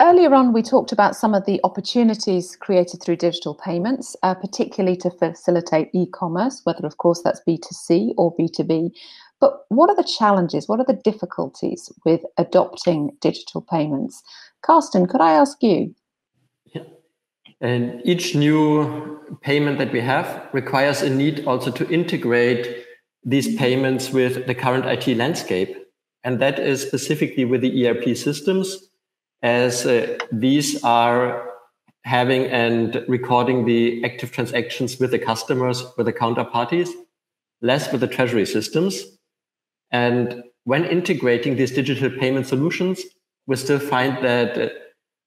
Earlier 0.00 0.34
on, 0.34 0.54
we 0.54 0.62
talked 0.62 0.92
about 0.92 1.14
some 1.14 1.34
of 1.34 1.44
the 1.44 1.60
opportunities 1.62 2.56
created 2.56 3.02
through 3.02 3.16
digital 3.16 3.54
payments, 3.54 4.16
uh, 4.22 4.34
particularly 4.34 4.96
to 4.96 5.10
facilitate 5.10 5.90
e 5.92 6.06
commerce, 6.06 6.62
whether, 6.64 6.86
of 6.86 6.96
course, 6.96 7.20
that's 7.22 7.42
B2C 7.46 8.14
or 8.16 8.34
B2B. 8.34 8.92
But 9.40 9.66
what 9.68 9.90
are 9.90 9.96
the 9.96 10.10
challenges? 10.18 10.66
What 10.68 10.80
are 10.80 10.86
the 10.86 10.98
difficulties 11.04 11.92
with 12.06 12.22
adopting 12.38 13.10
digital 13.20 13.60
payments? 13.60 14.22
Karsten, 14.62 15.06
could 15.06 15.20
I 15.20 15.32
ask 15.32 15.62
you? 15.62 15.94
Yeah. 16.74 16.84
And 17.60 18.00
each 18.02 18.34
new 18.34 19.20
payment 19.42 19.76
that 19.78 19.92
we 19.92 20.00
have 20.00 20.48
requires 20.54 21.02
a 21.02 21.10
need 21.10 21.44
also 21.46 21.70
to 21.72 21.86
integrate 21.90 22.86
these 23.22 23.54
payments 23.56 24.12
with 24.12 24.46
the 24.46 24.54
current 24.54 24.86
IT 24.86 25.14
landscape. 25.18 25.76
And 26.24 26.40
that 26.40 26.58
is 26.58 26.82
specifically 26.82 27.44
with 27.44 27.62
the 27.62 27.86
ERP 27.86 28.16
systems 28.16 28.90
as 29.42 29.86
uh, 29.86 30.18
these 30.30 30.82
are 30.84 31.48
having 32.04 32.46
and 32.46 33.04
recording 33.08 33.64
the 33.64 34.04
active 34.04 34.32
transactions 34.32 34.98
with 34.98 35.10
the 35.10 35.18
customers, 35.18 35.84
with 35.96 36.06
the 36.06 36.12
counterparties, 36.12 36.90
less 37.62 37.90
with 37.92 38.00
the 38.00 38.06
treasury 38.06 38.46
systems. 38.46 39.04
And 39.90 40.44
when 40.64 40.84
integrating 40.84 41.56
these 41.56 41.72
digital 41.72 42.10
payment 42.10 42.46
solutions, 42.46 43.02
we 43.46 43.56
still 43.56 43.78
find 43.78 44.22
that 44.24 44.58
uh, 44.58 44.68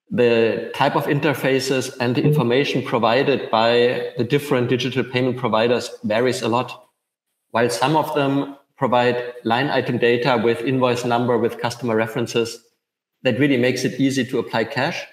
the 0.10 0.72
type 0.76 0.96
of 0.96 1.06
interfaces 1.06 1.96
and 2.00 2.16
the 2.16 2.24
information 2.24 2.84
provided 2.84 3.50
by 3.50 4.12
the 4.18 4.24
different 4.24 4.70
digital 4.70 5.04
payment 5.04 5.38
providers 5.38 5.90
varies 6.04 6.42
a 6.42 6.48
lot. 6.48 6.88
While 7.52 7.70
some 7.70 7.96
of 7.96 8.14
them 8.16 8.58
provide 8.78 9.34
line 9.44 9.70
item 9.70 9.98
data 9.98 10.40
with 10.44 10.62
invoice 10.62 11.06
number, 11.06 11.38
with 11.38 11.60
customer 11.60 11.96
references, 11.96 12.64
that 13.24 13.40
really 13.40 13.58
makes 13.58 13.84
it 13.84 14.00
easy 14.00 14.26
to 14.26 14.40
apply 14.40 14.66
cash. 14.66 15.06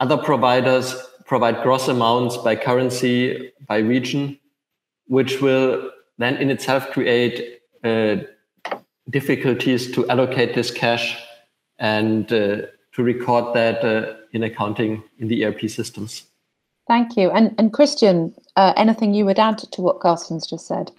Other 0.00 0.16
providers 0.16 0.94
provide 1.24 1.62
gross 1.62 1.88
amounts 1.88 2.36
by 2.36 2.54
currency, 2.56 3.52
by 3.66 3.78
region, 3.78 4.38
which 5.06 5.40
will 5.40 5.90
then 6.18 6.36
in 6.36 6.50
itself 6.50 6.90
create 6.90 7.60
uh, 7.84 8.16
difficulties 9.10 9.90
to 9.92 10.08
allocate 10.08 10.54
this 10.54 10.70
cash 10.70 11.18
and 11.78 12.32
uh, 12.32 12.62
to 12.92 13.02
record 13.02 13.54
that 13.54 13.84
uh, 13.84 14.14
in 14.32 14.42
accounting 14.42 15.02
in 15.18 15.28
the 15.28 15.44
ERP 15.44 15.68
systems. 15.68 16.24
Thank 16.88 17.16
you. 17.16 17.30
And, 17.30 17.54
and 17.58 17.72
Christian, 17.72 18.34
uh, 18.54 18.72
anything 18.76 19.12
you 19.12 19.24
would 19.24 19.38
add 19.38 19.58
to 19.58 19.82
what 19.82 20.00
Karsten's 20.00 20.46
just 20.46 20.66
said? 20.66 20.92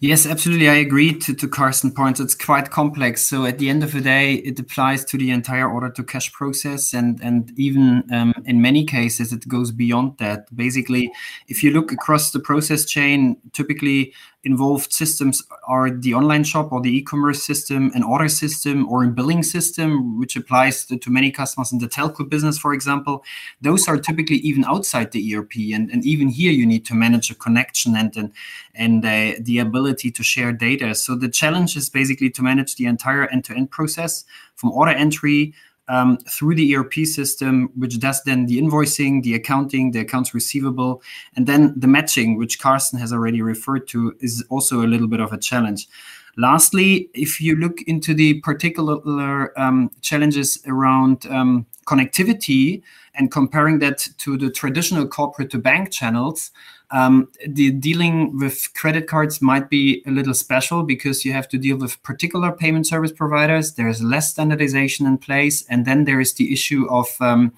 Yes, 0.00 0.26
absolutely. 0.26 0.68
I 0.68 0.74
agree 0.74 1.18
to, 1.20 1.34
to 1.34 1.48
Karsten 1.48 1.90
points. 1.90 2.20
It's 2.20 2.34
quite 2.34 2.70
complex. 2.70 3.22
So 3.26 3.46
at 3.46 3.58
the 3.58 3.70
end 3.70 3.82
of 3.82 3.92
the 3.92 4.02
day, 4.02 4.34
it 4.34 4.60
applies 4.60 5.06
to 5.06 5.16
the 5.16 5.30
entire 5.30 5.70
order 5.70 5.88
to 5.90 6.04
cash 6.04 6.30
process. 6.32 6.92
And, 6.92 7.18
and 7.22 7.50
even 7.58 8.04
um, 8.12 8.34
in 8.44 8.60
many 8.60 8.84
cases, 8.84 9.32
it 9.32 9.48
goes 9.48 9.72
beyond 9.72 10.18
that. 10.18 10.54
Basically, 10.54 11.10
if 11.48 11.64
you 11.64 11.70
look 11.70 11.92
across 11.92 12.30
the 12.30 12.40
process 12.40 12.84
chain, 12.84 13.38
typically 13.54 14.12
involved 14.46 14.92
systems 14.92 15.42
are 15.66 15.90
the 15.90 16.14
online 16.14 16.44
shop 16.44 16.72
or 16.72 16.80
the 16.80 16.96
e-commerce 16.96 17.42
system, 17.42 17.90
an 17.94 18.04
order 18.04 18.28
system 18.28 18.88
or 18.88 19.02
a 19.02 19.08
billing 19.08 19.42
system, 19.42 20.18
which 20.20 20.36
applies 20.36 20.84
to, 20.86 20.96
to, 20.96 21.10
many 21.10 21.32
customers 21.32 21.72
in 21.72 21.78
the 21.80 21.88
telco 21.88 22.28
business, 22.28 22.56
for 22.56 22.72
example. 22.72 23.24
Those 23.60 23.88
are 23.88 23.98
typically 23.98 24.36
even 24.36 24.64
outside 24.64 25.10
the 25.10 25.34
ERP, 25.34 25.56
and, 25.74 25.90
and 25.90 26.06
even 26.06 26.28
here 26.28 26.52
you 26.52 26.64
need 26.64 26.84
to 26.86 26.94
manage 26.94 27.28
a 27.30 27.34
connection 27.34 27.96
and 27.96 28.16
and, 28.16 28.32
and 28.74 29.04
uh, 29.04 29.36
the 29.40 29.58
ability 29.58 29.85
to 29.94 30.22
share 30.22 30.52
data. 30.52 30.94
So 30.94 31.14
the 31.14 31.28
challenge 31.28 31.76
is 31.76 31.88
basically 31.88 32.30
to 32.30 32.42
manage 32.42 32.76
the 32.76 32.86
entire 32.86 33.26
end-to-end 33.28 33.70
process 33.70 34.24
from 34.54 34.72
order 34.72 34.92
entry 34.92 35.54
um, 35.88 36.18
through 36.28 36.54
the 36.56 36.76
ERP 36.76 36.94
system, 37.04 37.70
which 37.76 37.98
does 38.00 38.22
then 38.24 38.46
the 38.46 38.60
invoicing, 38.60 39.22
the 39.22 39.34
accounting, 39.34 39.92
the 39.92 40.00
accounts 40.00 40.34
receivable, 40.34 41.02
and 41.36 41.46
then 41.46 41.74
the 41.76 41.86
matching, 41.86 42.36
which 42.36 42.58
Karsten 42.58 42.98
has 42.98 43.12
already 43.12 43.42
referred 43.42 43.86
to, 43.88 44.16
is 44.20 44.44
also 44.48 44.82
a 44.82 44.88
little 44.88 45.06
bit 45.06 45.20
of 45.20 45.32
a 45.32 45.38
challenge. 45.38 45.88
Lastly, 46.36 47.08
if 47.14 47.40
you 47.40 47.56
look 47.56 47.80
into 47.82 48.12
the 48.12 48.40
particular 48.40 49.58
um, 49.58 49.90
challenges 50.02 50.62
around 50.66 51.26
um, 51.26 51.66
connectivity 51.86 52.82
and 53.14 53.32
comparing 53.32 53.78
that 53.78 54.06
to 54.18 54.36
the 54.36 54.50
traditional 54.50 55.06
corporate 55.06 55.50
to 55.50 55.58
bank 55.58 55.90
channels, 55.90 56.50
um, 56.90 57.28
the 57.46 57.70
dealing 57.70 58.38
with 58.38 58.68
credit 58.74 59.08
cards 59.08 59.40
might 59.40 59.70
be 59.70 60.02
a 60.06 60.10
little 60.10 60.34
special 60.34 60.82
because 60.82 61.24
you 61.24 61.32
have 61.32 61.48
to 61.48 61.58
deal 61.58 61.76
with 61.78 62.00
particular 62.02 62.52
payment 62.52 62.86
service 62.86 63.12
providers. 63.12 63.74
There's 63.74 64.02
less 64.02 64.30
standardization 64.30 65.06
in 65.06 65.18
place, 65.18 65.64
and 65.68 65.84
then 65.84 66.04
there 66.04 66.20
is 66.20 66.34
the 66.34 66.52
issue 66.52 66.86
of 66.90 67.08
um, 67.20 67.52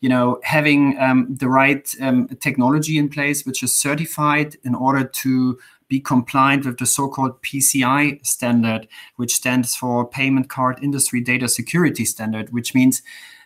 you 0.00 0.08
know 0.08 0.40
having 0.44 0.98
um, 0.98 1.26
the 1.28 1.48
right 1.48 1.92
um, 2.00 2.28
technology 2.40 2.96
in 2.96 3.08
place, 3.08 3.44
which 3.44 3.62
is 3.62 3.72
certified 3.72 4.56
in 4.64 4.74
order 4.74 5.04
to 5.04 5.58
be 5.90 6.00
compliant 6.00 6.64
with 6.64 6.78
the 6.78 6.86
so-called 6.86 7.42
PCI 7.42 8.24
standard, 8.24 8.88
which 9.16 9.34
stands 9.34 9.74
for 9.76 10.08
Payment 10.08 10.48
Card 10.48 10.78
Industry 10.82 11.20
Data 11.20 11.48
Security 11.48 12.04
Standard, 12.04 12.50
which 12.52 12.74
means 12.74 13.02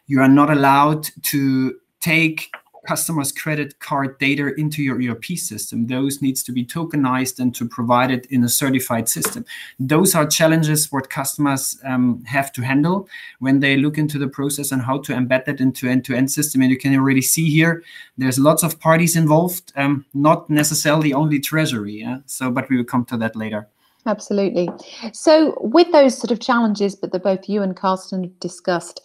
you 0.06 0.20
are 0.20 0.28
not 0.28 0.50
allowed 0.50 1.08
to 1.22 1.74
take 2.00 2.52
customers' 2.86 3.32
credit 3.32 3.78
card 3.78 4.18
data 4.18 4.54
into 4.56 4.82
your 4.82 5.00
ERP 5.02 5.24
system. 5.36 5.86
Those 5.86 6.22
needs 6.22 6.42
to 6.44 6.52
be 6.52 6.64
tokenized 6.64 7.38
and 7.38 7.54
to 7.54 7.68
provide 7.68 8.10
it 8.10 8.26
in 8.26 8.44
a 8.44 8.48
certified 8.48 9.08
system. 9.08 9.44
Those 9.78 10.14
are 10.14 10.26
challenges 10.26 10.92
what 10.92 11.10
customers 11.10 11.78
um, 11.84 12.24
have 12.24 12.52
to 12.52 12.62
handle 12.62 13.08
when 13.38 13.60
they 13.60 13.76
look 13.76 13.98
into 13.98 14.18
the 14.18 14.28
process 14.28 14.72
and 14.72 14.82
how 14.82 14.98
to 14.98 15.12
embed 15.12 15.44
that 15.46 15.60
into 15.60 15.88
end-to-end 15.88 16.30
system. 16.30 16.62
And 16.62 16.70
you 16.70 16.78
can 16.78 16.94
already 16.94 17.22
see 17.22 17.50
here, 17.50 17.82
there's 18.18 18.38
lots 18.38 18.62
of 18.62 18.80
parties 18.80 19.16
involved, 19.16 19.72
um, 19.76 20.04
not 20.14 20.48
necessarily 20.48 21.12
only 21.12 21.40
Treasury. 21.40 22.00
Yeah? 22.00 22.18
So, 22.26 22.50
but 22.50 22.68
we 22.68 22.76
will 22.76 22.84
come 22.84 23.04
to 23.06 23.16
that 23.18 23.36
later. 23.36 23.68
Absolutely. 24.06 24.68
So, 25.12 25.56
with 25.60 25.90
those 25.92 26.18
sort 26.18 26.30
of 26.30 26.38
challenges, 26.38 26.94
but 26.94 27.12
that 27.12 27.22
both 27.22 27.48
you 27.48 27.62
and 27.62 27.74
Karsten 27.74 28.34
discussed, 28.38 29.00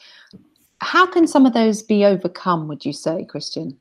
how 0.81 1.05
can 1.05 1.27
some 1.27 1.45
of 1.45 1.53
those 1.53 1.83
be 1.83 2.05
overcome, 2.05 2.67
would 2.67 2.86
you 2.86 2.93
say, 2.93 3.25
Christian? 3.25 3.77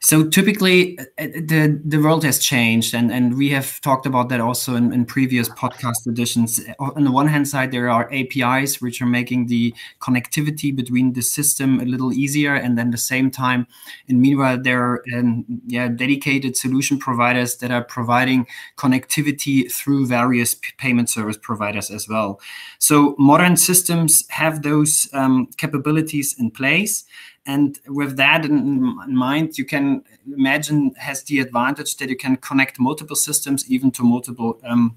So 0.00 0.28
typically, 0.28 0.98
uh, 0.98 1.02
uh, 1.18 1.26
the 1.26 1.80
the 1.84 1.98
world 1.98 2.24
has 2.24 2.38
changed, 2.38 2.94
and 2.94 3.10
and 3.10 3.36
we 3.36 3.50
have 3.50 3.80
talked 3.80 4.06
about 4.06 4.28
that 4.28 4.40
also 4.40 4.74
in, 4.74 4.92
in 4.92 5.04
previous 5.04 5.48
podcast 5.48 6.06
editions. 6.06 6.60
On 6.78 7.04
the 7.04 7.12
one 7.12 7.26
hand 7.26 7.48
side, 7.48 7.72
there 7.72 7.90
are 7.90 8.10
APIs 8.12 8.80
which 8.80 9.02
are 9.02 9.06
making 9.06 9.46
the 9.46 9.74
connectivity 10.00 10.74
between 10.74 11.12
the 11.12 11.22
system 11.22 11.80
a 11.80 11.84
little 11.84 12.12
easier, 12.12 12.54
and 12.54 12.78
then 12.78 12.90
the 12.90 12.98
same 12.98 13.30
time, 13.30 13.66
and 14.08 14.20
meanwhile, 14.20 14.58
there 14.60 14.82
are 14.82 15.04
um, 15.14 15.44
yeah 15.66 15.88
dedicated 15.88 16.56
solution 16.56 16.98
providers 16.98 17.56
that 17.56 17.70
are 17.70 17.84
providing 17.84 18.46
connectivity 18.76 19.70
through 19.70 20.06
various 20.06 20.54
payment 20.78 21.10
service 21.10 21.36
providers 21.36 21.90
as 21.90 22.08
well. 22.08 22.40
So 22.78 23.14
modern 23.18 23.56
systems 23.56 24.24
have 24.30 24.62
those 24.62 25.08
um, 25.12 25.46
capabilities 25.56 26.34
in 26.38 26.50
place 26.50 27.04
and 27.48 27.78
with 27.86 28.18
that 28.18 28.44
in 28.44 28.94
mind, 29.08 29.56
you 29.56 29.64
can 29.64 30.04
imagine 30.36 30.92
has 30.98 31.22
the 31.24 31.40
advantage 31.40 31.96
that 31.96 32.10
you 32.10 32.16
can 32.16 32.36
connect 32.36 32.78
multiple 32.78 33.16
systems, 33.16 33.64
even 33.70 33.90
to 33.92 34.02
multiple 34.02 34.60
um, 34.64 34.94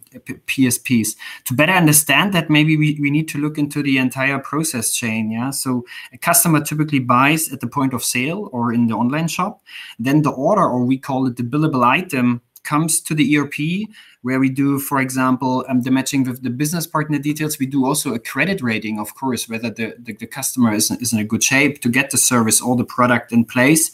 PSPs. 0.48 1.16
To 1.46 1.54
better 1.54 1.72
understand 1.72 2.34
that, 2.34 2.50
maybe 2.50 2.76
we, 2.76 3.00
we 3.00 3.10
need 3.10 3.30
to 3.30 3.38
look 3.38 3.58
into 3.58 3.82
the 3.82 3.98
entire 3.98 4.38
process 4.38 4.94
chain. 4.94 5.32
Yeah. 5.32 5.52
So 5.52 5.86
a 6.12 6.18
customer 6.18 6.60
typically 6.60 7.00
buys 7.00 7.54
at 7.54 7.62
the 7.62 7.68
point 7.68 7.94
of 7.94 8.04
sale 8.04 8.50
or 8.52 8.74
in 8.74 8.88
the 8.88 8.96
online 8.96 9.30
shop. 9.30 9.62
Then 9.98 10.22
the 10.22 10.32
order, 10.32 10.64
or 10.64 10.84
we 10.84 10.98
call 10.98 11.28
it 11.28 11.38
the 11.38 11.44
billable 11.44 11.86
item, 11.86 12.42
comes 12.64 13.02
to 13.02 13.14
the 13.16 13.38
ERP 13.38 13.90
where 14.22 14.40
we 14.40 14.50
do, 14.50 14.80
for 14.80 15.00
example, 15.00 15.66
um, 15.68 15.82
the 15.82 15.92
matching 15.92 16.24
with 16.24 16.44
the 16.44 16.50
business 16.50 16.86
partner 16.86 17.18
details. 17.18 17.58
We 17.58 17.66
do 17.66 17.86
also 17.86 18.14
a 18.14 18.20
credit 18.20 18.62
rating, 18.62 19.00
of 19.00 19.16
course, 19.16 19.50
whether 19.50 19.70
the, 19.70 19.96
the, 19.98 20.14
the 20.14 20.28
customer 20.28 20.74
is, 20.74 20.92
is 20.92 21.12
in 21.12 21.20
a 21.20 21.24
good 21.24 21.44
shape 21.44 21.82
to 21.82 21.90
get 21.90 22.12
the 22.12 22.18
service 22.18 22.62
or 22.62 22.76
the 22.76 22.86
product 22.86 23.32
in 23.32 23.46
place. 23.46 23.92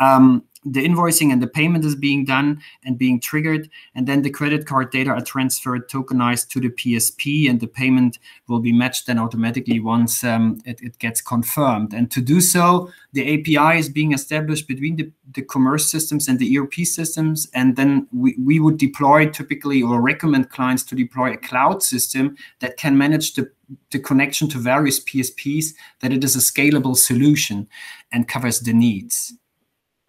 Um, 0.00 0.44
the 0.72 0.84
invoicing 0.84 1.32
and 1.32 1.42
the 1.42 1.46
payment 1.46 1.84
is 1.84 1.94
being 1.94 2.24
done 2.24 2.60
and 2.84 2.98
being 2.98 3.20
triggered 3.20 3.68
and 3.94 4.06
then 4.06 4.22
the 4.22 4.30
credit 4.30 4.66
card 4.66 4.90
data 4.90 5.10
are 5.10 5.20
transferred 5.20 5.88
tokenized 5.88 6.48
to 6.48 6.60
the 6.60 6.70
psp 6.70 7.48
and 7.48 7.60
the 7.60 7.66
payment 7.66 8.18
will 8.48 8.60
be 8.60 8.72
matched 8.72 9.06
then 9.06 9.18
automatically 9.18 9.80
once 9.80 10.24
um, 10.24 10.58
it, 10.64 10.80
it, 10.82 10.98
gets 10.98 11.20
confirmed 11.20 11.94
and 11.94 12.10
to 12.10 12.20
do 12.20 12.40
so 12.40 12.90
the 13.12 13.34
api 13.34 13.78
is 13.78 13.88
being 13.88 14.12
established 14.12 14.66
between 14.66 14.96
the, 14.96 15.10
the 15.34 15.42
commerce 15.42 15.90
systems 15.90 16.28
and 16.28 16.38
the 16.38 16.56
erp 16.58 16.74
systems 16.74 17.48
and 17.54 17.76
then 17.76 18.06
we, 18.12 18.36
we 18.38 18.58
would 18.60 18.78
deploy 18.78 19.28
typically 19.28 19.82
or 19.82 20.00
recommend 20.00 20.50
clients 20.50 20.82
to 20.82 20.94
deploy 20.94 21.32
a 21.32 21.36
cloud 21.36 21.82
system 21.82 22.36
that 22.60 22.76
can 22.76 22.96
manage 22.98 23.34
the 23.34 23.50
the 23.90 23.98
connection 23.98 24.48
to 24.48 24.58
various 24.58 24.98
PSPs, 25.00 25.74
that 26.00 26.12
it 26.12 26.24
is 26.24 26.36
a 26.36 26.38
scalable 26.38 26.96
solution 26.96 27.68
and 28.12 28.28
covers 28.28 28.60
the 28.60 28.72
needs. 28.72 29.34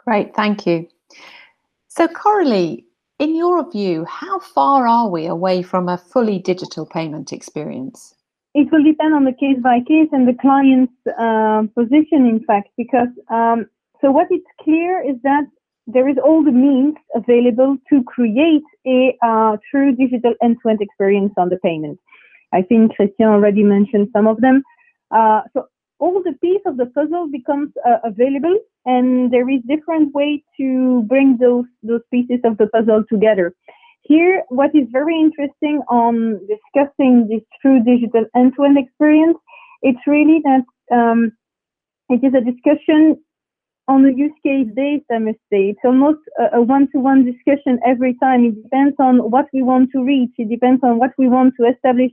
Great, 0.09 0.35
thank 0.35 0.65
you. 0.65 0.87
So, 1.87 2.07
Coralie, 2.07 2.83
in 3.19 3.35
your 3.35 3.69
view, 3.69 4.05
how 4.05 4.39
far 4.39 4.87
are 4.87 5.07
we 5.07 5.27
away 5.27 5.61
from 5.61 5.87
a 5.87 5.99
fully 5.99 6.39
digital 6.39 6.87
payment 6.87 7.31
experience? 7.31 8.15
It 8.55 8.71
will 8.71 8.83
depend 8.83 9.13
on 9.13 9.25
the 9.25 9.33
case 9.33 9.59
by 9.61 9.81
case 9.81 10.09
and 10.11 10.27
the 10.27 10.33
client's 10.41 10.91
uh, 11.19 11.61
position, 11.79 12.25
in 12.25 12.43
fact, 12.47 12.69
because 12.75 13.09
um, 13.29 13.67
so 14.01 14.09
what 14.09 14.31
is 14.31 14.41
clear 14.59 14.99
is 15.07 15.17
that 15.21 15.43
there 15.85 16.09
is 16.09 16.17
all 16.25 16.43
the 16.43 16.51
means 16.51 16.95
available 17.13 17.77
to 17.91 18.03
create 18.05 18.63
a 18.87 19.15
uh, 19.21 19.57
true 19.69 19.95
digital 19.95 20.33
end-to-end 20.41 20.81
experience 20.81 21.33
on 21.37 21.49
the 21.49 21.57
payment. 21.57 21.99
I 22.51 22.63
think 22.63 22.95
Christian 22.95 23.27
already 23.27 23.61
mentioned 23.61 24.07
some 24.11 24.25
of 24.25 24.41
them. 24.41 24.63
Uh, 25.11 25.41
so 25.53 25.67
all 25.99 26.21
the 26.23 26.33
piece 26.41 26.61
of 26.65 26.77
the 26.77 26.87
puzzle 26.87 27.27
becomes 27.31 27.71
uh, 27.87 27.97
available 28.03 28.57
and 28.85 29.31
there 29.31 29.49
is 29.49 29.61
different 29.67 30.13
way 30.13 30.43
to 30.57 31.03
bring 31.03 31.37
those 31.37 31.65
those 31.83 32.01
pieces 32.11 32.39
of 32.43 32.57
the 32.57 32.67
puzzle 32.67 33.03
together. 33.09 33.53
Here 34.01 34.43
what 34.49 34.73
is 34.73 34.87
very 34.91 35.19
interesting 35.19 35.81
on 35.89 36.39
discussing 36.47 37.27
this 37.27 37.43
true 37.61 37.83
digital 37.83 38.25
end-to-end 38.35 38.77
experience 38.77 39.37
it's 39.81 39.99
really 40.07 40.41
that 40.43 40.65
um, 40.91 41.31
it 42.09 42.23
is 42.23 42.33
a 42.33 42.41
discussion 42.41 43.17
on 43.87 44.05
a 44.05 44.11
use 44.11 44.33
case 44.45 44.67
based 44.75 45.05
i 45.11 45.17
must 45.17 45.39
say. 45.51 45.69
It's 45.69 45.79
almost 45.83 46.19
a, 46.53 46.61
one-to-one 46.61 47.25
discussion 47.25 47.79
every 47.85 48.15
time. 48.21 48.45
It 48.45 48.63
depends 48.63 48.95
on 48.99 49.31
what 49.31 49.45
we 49.53 49.63
want 49.63 49.89
to 49.93 50.03
reach. 50.03 50.31
It 50.37 50.49
depends 50.49 50.83
on 50.83 50.99
what 50.99 51.11
we 51.17 51.27
want 51.27 51.55
to 51.59 51.67
establish 51.67 52.11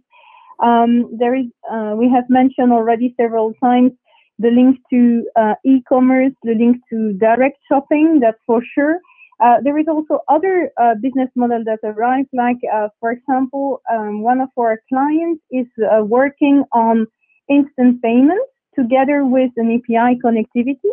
um, 0.61 1.11
there 1.17 1.35
is, 1.35 1.47
uh, 1.71 1.95
we 1.97 2.11
have 2.11 2.25
mentioned 2.29 2.73
already 2.73 3.15
several 3.21 3.53
times 3.63 3.93
the 4.39 4.51
link 4.51 4.79
to 4.91 5.27
uh, 5.37 5.55
e-commerce, 5.65 6.33
the 6.43 6.55
link 6.55 6.77
to 6.91 7.15
direct 7.15 7.59
shopping, 7.71 8.21
that's 8.21 8.39
for 8.47 8.63
sure. 8.75 9.01
Uh, 9.39 9.57
there 9.63 9.79
is 9.79 9.87
also 9.89 10.21
other 10.29 10.71
uh, 10.81 10.95
business 11.01 11.29
model 11.37 11.63
that 11.65 11.79
arrive, 11.85 12.25
like 12.33 12.57
uh, 12.73 12.89
for 13.01 13.13
example, 13.13 13.83
um, 13.93 14.23
one 14.23 14.41
of 14.41 14.49
our 14.59 14.81
clients 14.89 15.43
is 15.51 15.67
uh, 15.81 16.03
working 16.03 16.65
on 16.73 17.07
instant 17.51 18.01
payments 18.03 18.51
together 18.75 19.25
with 19.25 19.51
an 19.57 19.71
API 19.73 20.19
connectivity. 20.25 20.91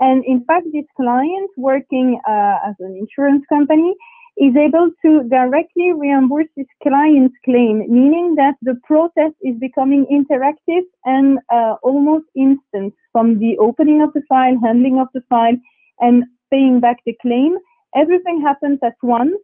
And 0.00 0.24
in 0.24 0.44
fact, 0.44 0.66
this 0.72 0.84
client 0.96 1.50
working 1.56 2.20
as 2.26 2.74
an 2.80 2.96
insurance 2.96 3.44
company 3.48 3.94
is 4.36 4.56
able 4.56 4.90
to 5.04 5.22
directly 5.28 5.92
reimburse 5.92 6.48
his 6.56 6.66
client's 6.82 7.34
claim, 7.44 7.84
meaning 7.88 8.34
that 8.36 8.54
the 8.62 8.78
process 8.84 9.32
is 9.42 9.56
becoming 9.60 10.06
interactive 10.10 10.82
and 11.04 11.38
uh, 11.52 11.74
almost 11.82 12.24
instant 12.34 12.94
from 13.12 13.38
the 13.38 13.58
opening 13.58 14.00
of 14.00 14.12
the 14.14 14.22
file, 14.28 14.58
handling 14.62 14.98
of 14.98 15.08
the 15.12 15.20
file, 15.28 15.56
and 16.00 16.24
paying 16.50 16.80
back 16.80 16.96
the 17.04 17.14
claim. 17.20 17.56
Everything 17.94 18.40
happens 18.40 18.78
at 18.82 18.96
once. 19.02 19.36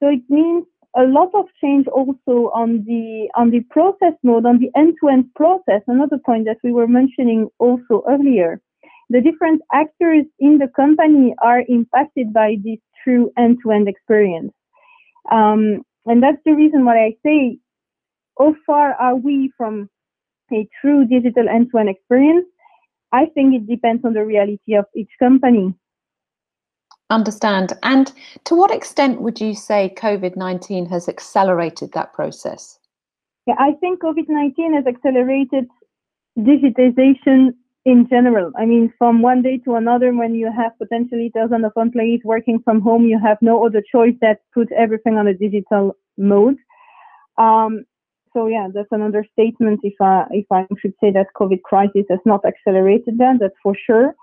So 0.00 0.08
it 0.08 0.22
means 0.28 0.64
a 0.96 1.04
lot 1.04 1.30
of 1.34 1.46
change 1.62 1.86
also 1.86 2.50
on 2.54 2.84
the 2.86 3.28
on 3.34 3.50
the 3.50 3.60
process 3.70 4.14
mode, 4.22 4.46
on 4.46 4.58
the 4.58 4.70
end-to-end 4.76 5.26
process. 5.34 5.82
Another 5.86 6.18
point 6.18 6.46
that 6.46 6.58
we 6.64 6.72
were 6.72 6.88
mentioning 6.88 7.48
also 7.58 8.02
earlier. 8.08 8.60
The 9.08 9.20
different 9.20 9.60
actors 9.72 10.24
in 10.38 10.58
the 10.58 10.68
company 10.68 11.34
are 11.42 11.62
impacted 11.68 12.32
by 12.32 12.56
this 12.64 12.78
true 13.02 13.30
end-to-end 13.38 13.88
experience. 13.88 14.52
Um, 15.30 15.82
and 16.06 16.22
that's 16.22 16.42
the 16.44 16.52
reason 16.52 16.84
why 16.84 17.04
I 17.04 17.16
say, 17.24 17.58
how 18.38 18.54
far 18.66 18.94
are 18.94 19.16
we 19.16 19.52
from 19.56 19.88
a 20.52 20.68
true 20.80 21.06
digital 21.06 21.48
end-to-end 21.48 21.88
experience? 21.88 22.46
I 23.12 23.26
think 23.26 23.54
it 23.54 23.66
depends 23.66 24.04
on 24.04 24.14
the 24.14 24.24
reality 24.24 24.74
of 24.74 24.86
each 24.96 25.10
company. 25.18 25.74
Understand. 27.10 27.74
And 27.82 28.10
to 28.44 28.54
what 28.54 28.70
extent 28.70 29.20
would 29.20 29.38
you 29.38 29.54
say 29.54 29.92
COVID 29.96 30.34
19 30.34 30.86
has 30.86 31.08
accelerated 31.08 31.92
that 31.92 32.14
process? 32.14 32.78
Yeah, 33.46 33.54
I 33.58 33.72
think 33.80 34.00
COVID 34.00 34.28
19 34.28 34.74
has 34.74 34.86
accelerated 34.86 35.66
digitization 36.38 37.52
in 37.84 38.06
general. 38.08 38.52
I 38.56 38.64
mean, 38.64 38.92
from 38.98 39.22
one 39.22 39.42
day 39.42 39.58
to 39.64 39.74
another, 39.74 40.12
when 40.14 40.34
you 40.34 40.50
have 40.56 40.78
potentially 40.78 41.30
thousands 41.34 41.64
of 41.64 41.72
employees 41.76 42.20
working 42.24 42.60
from 42.62 42.80
home, 42.80 43.06
you 43.06 43.18
have 43.18 43.38
no 43.40 43.66
other 43.66 43.82
choice 43.90 44.14
that 44.20 44.40
put 44.54 44.70
everything 44.72 45.16
on 45.16 45.26
a 45.26 45.34
digital 45.34 45.96
mode. 46.16 46.56
Um, 47.38 47.84
so 48.32 48.46
yeah, 48.46 48.68
that's 48.72 48.92
an 48.92 49.02
understatement 49.02 49.80
if 49.82 49.94
I 50.00 50.24
if 50.30 50.46
I 50.50 50.66
should 50.80 50.94
say 51.00 51.10
that 51.12 51.26
COVID 51.38 51.62
crisis 51.62 52.04
has 52.08 52.20
not 52.24 52.44
accelerated 52.44 53.18
that. 53.18 53.38
That's 53.40 53.54
for 53.62 53.74
sure. 53.86 54.14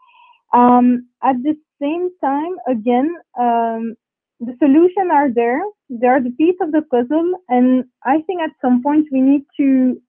Um, 0.54 1.08
at 1.22 1.36
the 1.44 1.56
same 1.82 2.10
time, 2.22 2.56
again, 2.68 3.16
um, 3.40 3.96
the 4.40 4.56
solutions 4.58 5.12
are 5.12 5.30
there. 5.30 5.62
They 5.90 6.08
are 6.08 6.22
the 6.22 6.32
piece 6.32 6.56
of 6.62 6.72
the 6.72 6.82
puzzle, 6.82 7.34
and 7.50 7.84
I 8.04 8.22
think 8.22 8.42
at 8.42 8.52
some 8.62 8.82
point 8.82 9.08
we 9.12 9.22
need 9.22 9.44
to 9.58 10.02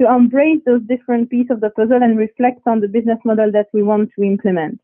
to 0.00 0.12
embrace 0.12 0.60
those 0.66 0.82
different 0.82 1.30
pieces 1.30 1.50
of 1.50 1.60
the 1.60 1.70
puzzle 1.70 2.02
and 2.02 2.18
reflect 2.18 2.60
on 2.66 2.80
the 2.80 2.88
business 2.88 3.18
model 3.24 3.50
that 3.52 3.68
we 3.72 3.82
want 3.82 4.10
to 4.16 4.24
implement. 4.24 4.80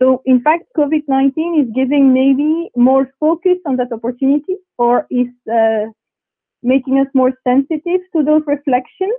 So, 0.00 0.22
in 0.26 0.40
fact, 0.42 0.64
COVID 0.76 1.02
19 1.06 1.60
is 1.60 1.74
giving 1.74 2.12
maybe 2.12 2.70
more 2.76 3.10
focus 3.20 3.58
on 3.66 3.76
that 3.76 3.92
opportunity 3.92 4.56
or 4.78 5.06
is 5.10 5.28
uh, 5.52 5.86
making 6.62 6.98
us 6.98 7.06
more 7.14 7.32
sensitive 7.44 8.00
to 8.14 8.22
those 8.24 8.42
reflections. 8.46 9.14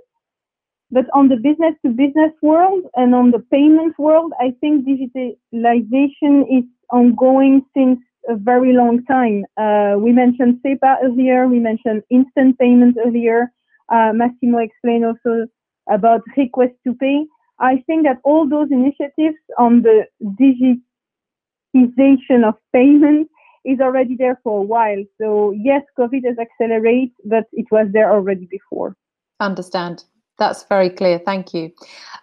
But 0.90 1.06
on 1.12 1.28
the 1.28 1.36
business 1.36 1.74
to 1.84 1.90
business 1.90 2.32
world 2.42 2.84
and 2.94 3.14
on 3.14 3.30
the 3.30 3.40
payment 3.50 3.98
world, 3.98 4.32
I 4.38 4.54
think 4.60 4.86
digitalization 4.86 6.44
is 6.50 6.64
ongoing 6.90 7.62
since 7.76 7.98
a 8.28 8.36
very 8.36 8.72
long 8.72 9.04
time. 9.04 9.44
Uh, 9.56 9.96
we 9.98 10.12
mentioned 10.12 10.60
SEPA 10.64 10.98
earlier, 11.02 11.46
we 11.48 11.58
mentioned 11.58 12.02
instant 12.10 12.58
payment 12.58 12.96
earlier. 13.04 13.50
Uh, 13.94 14.12
Massimo 14.12 14.58
explained 14.58 15.04
also 15.04 15.46
about 15.88 16.22
request 16.36 16.74
to 16.84 16.94
pay. 16.94 17.26
I 17.60 17.82
think 17.86 18.04
that 18.04 18.18
all 18.24 18.48
those 18.48 18.68
initiatives 18.72 19.38
on 19.58 19.82
the 19.82 20.06
digitization 21.74 22.48
of 22.48 22.54
payment 22.72 23.28
is 23.64 23.78
already 23.80 24.16
there 24.16 24.40
for 24.42 24.60
a 24.60 24.66
while. 24.74 25.02
So 25.20 25.52
yes, 25.52 25.82
COVID 25.98 26.24
has 26.26 26.36
accelerated, 26.38 27.12
but 27.24 27.44
it 27.52 27.66
was 27.70 27.86
there 27.92 28.10
already 28.12 28.46
before. 28.50 28.96
Understand. 29.38 30.04
That's 30.38 30.64
very 30.68 30.90
clear. 30.90 31.18
Thank 31.18 31.54
you. 31.54 31.70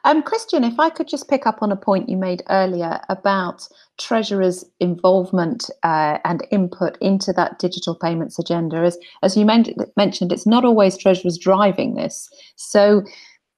Um, 0.04 0.24
Christian, 0.24 0.64
if 0.64 0.80
I 0.80 0.90
could 0.90 1.08
just 1.08 1.30
pick 1.30 1.46
up 1.46 1.62
on 1.62 1.72
a 1.72 1.76
point 1.76 2.10
you 2.10 2.18
made 2.18 2.44
earlier 2.50 3.00
about 3.10 3.68
Treasurer's 4.00 4.66
involvement 4.80 5.70
uh, 5.84 6.18
and 6.26 6.46
input 6.52 6.98
into 7.02 7.32
that 7.34 7.60
digital 7.60 7.96
payments 7.96 8.40
agenda. 8.40 8.78
As, 8.78 8.98
as 9.22 9.38
you 9.38 9.46
men- 9.46 9.76
mentioned, 9.96 10.32
it's 10.32 10.48
not 10.48 10.66
always 10.66 10.98
Treasurer's 10.98 11.38
driving 11.38 11.96
this. 11.96 12.30
So, 12.56 13.04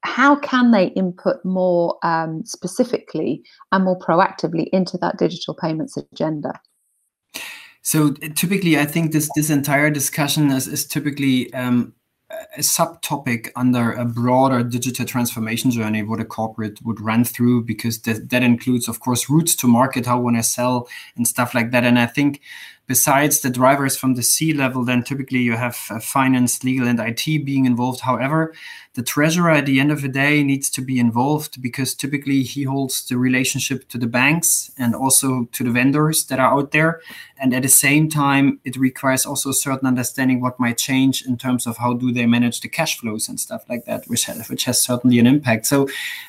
how 0.06 0.36
can 0.36 0.72
they 0.72 0.88
input 0.88 1.44
more 1.46 1.98
um, 2.04 2.44
specifically 2.46 3.42
and 3.72 3.86
more 3.86 3.98
proactively 3.98 4.68
into 4.74 4.98
that 4.98 5.18
digital 5.18 5.56
payments 5.56 5.96
agenda? 5.96 6.60
So 7.84 8.12
typically, 8.12 8.78
I 8.78 8.86
think 8.86 9.14
this 9.14 9.30
this 9.36 9.50
entire 9.50 9.90
discussion 9.90 10.52
is, 10.52 10.68
is 10.68 10.86
typically 10.86 11.54
um, 11.54 11.94
a 12.58 12.62
subtopic 12.62 13.50
under 13.56 13.94
a 13.94 14.06
broader 14.06 14.64
digital 14.64 15.06
transformation 15.06 15.72
journey 15.72 16.04
what 16.04 16.20
a 16.20 16.26
corporate 16.26 16.80
would 16.84 17.02
run 17.02 17.24
through 17.24 17.64
because 17.64 18.02
that, 18.02 18.30
that 18.30 18.44
includes 18.44 18.88
of 18.88 19.00
course 19.00 19.30
routes 19.30 19.56
to 19.56 19.68
market 19.68 20.06
how 20.06 20.20
want 20.20 20.36
to 20.36 20.44
sell 20.44 20.88
and 21.16 21.28
stuff 21.28 21.54
like 21.54 21.72
that. 21.72 21.84
And 21.84 21.98
i 21.98 22.06
think 22.06 22.42
besides 22.88 23.40
the 23.42 23.50
drivers 23.50 23.96
from 23.96 24.16
the 24.16 24.24
C 24.24 24.54
level, 24.54 24.84
then 24.84 25.04
typically 25.04 25.40
you 25.40 25.54
have 25.54 25.78
uh, 25.90 26.00
finance, 26.00 26.64
legal, 26.64 26.88
and 26.88 27.00
IT 27.00 27.46
being 27.46 27.66
involved. 27.66 28.02
However, 28.02 28.54
the 28.96 29.02
treasurer 29.02 29.50
at 29.50 29.66
the 29.66 29.80
end 29.80 29.92
of 29.92 30.02
the 30.02 30.08
day 30.08 30.44
needs 30.44 30.70
to 30.70 30.82
be 30.82 31.00
involved 31.00 31.62
because 31.62 31.96
typically 31.96 32.44
he 32.44 32.64
holds 32.64 33.08
the 33.08 33.18
relationship 33.18 33.90
to 33.90 33.98
the 33.98 34.06
banks 34.06 34.72
and 34.78 34.94
also 34.94 35.46
to 35.54 35.64
the 35.64 35.72
vendors 35.72 36.26
that 36.26 36.40
are 36.40 36.60
out 36.60 36.72
there. 36.72 37.02
And 37.38 37.56
at 37.56 37.64
the 37.64 37.70
same 37.70 38.08
time, 38.08 38.60
it 38.64 38.78
requires 38.78 39.26
also 39.26 39.50
a 39.50 39.54
certain 39.54 39.88
understanding 39.88 40.42
what 40.42 40.60
might 40.60 40.78
change 40.78 41.26
in 41.26 41.38
terms 41.38 41.66
of 41.66 41.78
how 41.78 41.94
do 41.94 42.12
they 42.12 42.28
manage 42.28 42.62
the 42.62 42.70
cash 42.70 43.00
flows 43.00 43.28
and 43.28 43.40
stuff 43.40 43.64
like 43.68 43.86
that, 43.86 44.06
which 44.08 44.26
has, 44.26 44.48
which 44.48 44.66
has 44.66 44.80
certainly 44.80 45.18
an 45.18 45.26
impact. 45.26 45.66
So 45.66 45.88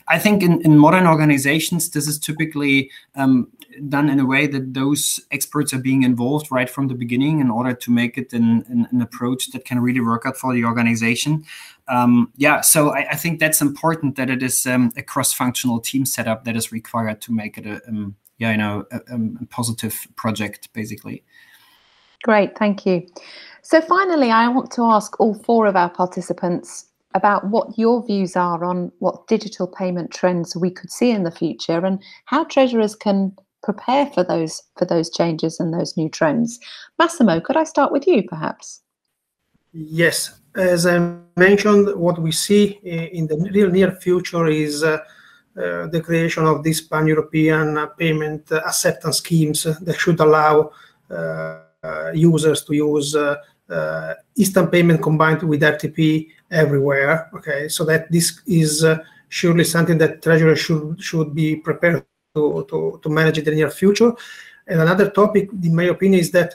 I 0.09 0.19
think 0.19 0.43
in, 0.43 0.62
in 0.62 0.79
modern 0.79 1.07
organizations, 1.07 1.90
this 1.90 2.09
is 2.09 2.19
typically 2.19 2.90
um, 3.14 3.49
done 3.88 4.09
in 4.09 4.21
a 4.21 4.27
way 4.27 4.47
that 4.47 4.73
those 4.73 5.21
experts 5.31 5.75
are 5.75 5.79
being 5.79 6.03
involved 6.03 6.43
right 6.50 6.68
from 6.68 6.88
the 6.88 6.94
beginning 6.94 7.40
in 7.40 7.50
order 7.50 7.74
to 7.74 7.90
make 7.90 8.18
it 8.18 8.33
an, 8.33 8.64
an, 8.68 8.88
an 8.90 9.02
approach 9.02 9.50
that 9.52 9.64
can 9.64 9.80
really 9.80 10.00
work 10.00 10.24
out 10.26 10.37
for 10.37 10.54
the 10.54 10.64
organization. 10.64 11.44
Um, 11.88 12.33
yeah, 12.37 12.61
so 12.61 12.90
I, 12.90 13.11
I, 13.11 13.16
think 13.16 13.40
that's 13.40 13.61
important 13.61 14.16
that 14.16 14.30
it 14.30 14.42
is 14.42 14.66
um, 14.66 14.92
a 14.96 15.02
cross-functional 15.02 15.80
team 15.80 16.07
setup 16.07 16.44
that 16.44 16.57
is 16.57 16.72
required 16.72 17.20
to 17.22 17.33
make 17.33 17.59
it 17.59 17.66
a 17.66 17.83
um, 17.87 18.16
yeah, 18.38 18.50
you 18.50 18.57
know, 18.57 18.85
a, 18.90 19.00
a 19.14 19.46
positive 19.46 20.07
project 20.16 20.72
basically. 20.72 21.24
Great, 22.22 22.57
thank 22.59 22.87
you. 22.87 23.07
So 23.62 23.80
finally, 23.80 24.30
I 24.30 24.48
want 24.48 24.70
to 24.72 24.83
ask 24.83 25.18
all 25.20 25.35
four 25.35 25.66
of 25.66 25.76
our 25.76 25.90
participants 25.90 26.87
about 27.14 27.46
what 27.48 27.78
your 27.78 28.04
views 28.04 28.35
are 28.35 28.64
on 28.64 28.90
what 28.98 29.26
digital 29.28 29.68
payment 29.68 30.11
trends 30.11 30.57
we 30.57 30.70
could 30.70 30.90
see 30.90 31.11
in 31.11 31.22
the 31.22 31.30
future 31.30 31.85
and 31.85 32.02
how 32.24 32.44
treasurers 32.44 32.96
can 32.96 33.35
prepare 33.64 34.07
for 34.14 34.22
those 34.22 34.62
for 34.77 34.85
those 34.85 35.11
changes 35.11 35.59
and 35.59 35.72
those 35.72 35.96
new 35.96 36.09
trends. 36.09 36.61
Massimo, 36.98 37.40
could 37.40 37.57
I 37.57 37.64
start 37.64 37.90
with 37.90 38.07
you, 38.07 38.22
perhaps? 38.22 38.83
Yes, 39.72 40.40
as 40.55 40.87
I 40.87 41.16
mentioned, 41.37 41.96
what 41.96 42.20
we 42.20 42.31
see 42.31 42.79
in 42.85 43.27
the 43.27 43.37
real 43.53 43.70
near 43.70 43.90
future 43.90 44.46
is 44.46 44.85
uh, 44.85 44.98
uh, 45.57 45.87
the 45.88 46.00
creation 46.00 46.44
of 46.46 46.62
these 46.62 46.81
pan-European 46.81 47.88
payment 47.98 48.53
acceptance 48.53 49.18
schemes 49.18 49.64
that 49.64 49.98
should 49.98 50.20
allow 50.20 50.70
uh, 51.11 52.11
users 52.14 52.64
to 52.64 52.74
use 52.74 53.16
uh, 53.16 53.37
uh, 53.68 54.14
instant 54.37 54.70
payment 54.70 55.03
combined 55.03 55.42
with 55.42 55.62
RTP 55.62 56.29
everywhere. 56.50 57.31
Okay, 57.35 57.68
so 57.68 57.85
that 57.85 58.11
this 58.11 58.40
is 58.46 58.85
uh, 58.85 58.98
surely 59.29 59.64
something 59.64 59.98
that 59.98 60.22
Treasury 60.22 60.57
should 60.57 61.03
should 61.03 61.35
be 61.35 61.57
prepared 61.57 62.05
to, 62.35 62.66
to, 62.68 63.01
to 63.03 63.09
manage 63.09 63.38
in 63.38 63.44
the 63.44 63.53
near 63.53 63.70
future. 63.70 64.12
And 64.66 64.81
another 64.81 65.11
topic, 65.11 65.51
in 65.62 65.75
my 65.75 65.85
opinion, 65.85 66.20
is 66.20 66.31
that 66.33 66.55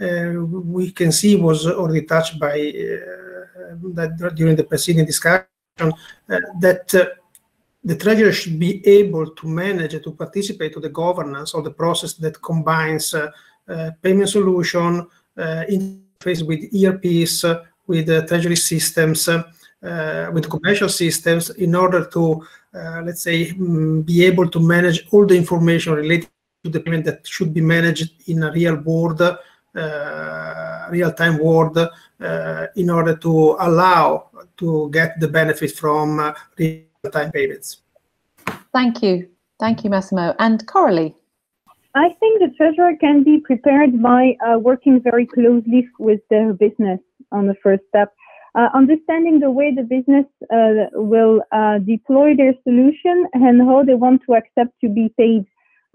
uh, 0.00 0.40
we 0.44 0.90
can 0.92 1.12
see 1.12 1.36
was 1.36 1.66
already 1.66 2.02
touched 2.02 2.38
by 2.38 2.54
uh, 2.54 3.74
that 3.94 4.32
during 4.34 4.56
the 4.56 4.64
preceding 4.64 5.04
discussion 5.04 5.46
uh, 5.80 5.88
that 6.60 6.94
uh, 6.94 7.06
the 7.84 7.96
treasury 7.96 8.32
should 8.32 8.58
be 8.58 8.86
able 8.86 9.30
to 9.30 9.48
manage 9.48 10.02
to 10.02 10.12
participate 10.12 10.72
to 10.72 10.80
the 10.80 10.88
governance 10.88 11.54
of 11.54 11.64
the 11.64 11.70
process 11.70 12.14
that 12.14 12.40
combines 12.42 13.14
uh, 13.14 13.30
uh, 13.68 13.90
payment 14.02 14.28
solution 14.28 15.06
interface 15.36 16.44
with 16.44 16.60
ERPs, 16.74 17.44
with 17.86 18.06
treasury 18.26 18.56
systems, 18.56 19.28
with 20.32 20.50
commercial 20.50 20.88
systems 20.88 21.50
in 21.50 21.74
order 21.76 22.04
to 22.06 22.44
let's 23.04 23.22
say, 23.22 23.50
um, 23.50 24.02
be 24.02 24.24
able 24.24 24.48
to 24.48 24.60
manage 24.60 25.06
all 25.10 25.26
the 25.26 25.36
information 25.36 25.92
related 25.94 26.28
to 26.64 26.70
the 26.70 26.80
payment 26.80 27.04
that 27.04 27.26
should 27.26 27.52
be 27.52 27.60
managed 27.60 28.28
in 28.28 28.42
a 28.42 28.52
real 28.52 28.76
world, 28.76 29.20
uh, 29.22 30.88
real-time 30.90 31.38
world, 31.38 31.78
uh, 31.78 32.66
in 32.76 32.90
order 32.90 33.16
to 33.16 33.56
allow 33.60 34.28
to 34.56 34.90
get 34.90 35.20
the 35.20 35.28
benefit 35.28 35.70
from 35.72 36.20
uh, 36.20 36.32
real-time 36.58 37.30
payments. 37.32 37.82
Thank 38.72 39.02
you. 39.02 39.28
Thank 39.60 39.84
you, 39.84 39.90
Massimo. 39.90 40.34
And 40.38 40.66
Coralie? 40.66 41.14
I 41.94 42.10
think 42.20 42.40
the 42.40 42.52
treasurer 42.56 42.94
can 43.00 43.24
be 43.24 43.40
prepared 43.40 44.00
by 44.02 44.36
uh, 44.46 44.58
working 44.58 45.00
very 45.02 45.26
closely 45.26 45.88
with 45.98 46.20
their 46.30 46.52
business 46.52 47.00
on 47.32 47.46
the 47.46 47.54
first 47.62 47.82
step 47.88 48.12
uh, 48.54 48.68
understanding 48.74 49.40
the 49.40 49.50
way 49.50 49.74
the 49.74 49.82
business 49.82 50.26
uh, 50.52 50.88
will 50.94 51.42
uh, 51.52 51.78
deploy 51.78 52.34
their 52.36 52.54
solution 52.64 53.26
and 53.34 53.60
how 53.62 53.82
they 53.84 53.94
want 53.94 54.22
to 54.26 54.34
accept 54.34 54.72
to 54.80 54.88
be 54.88 55.12
paid. 55.18 55.44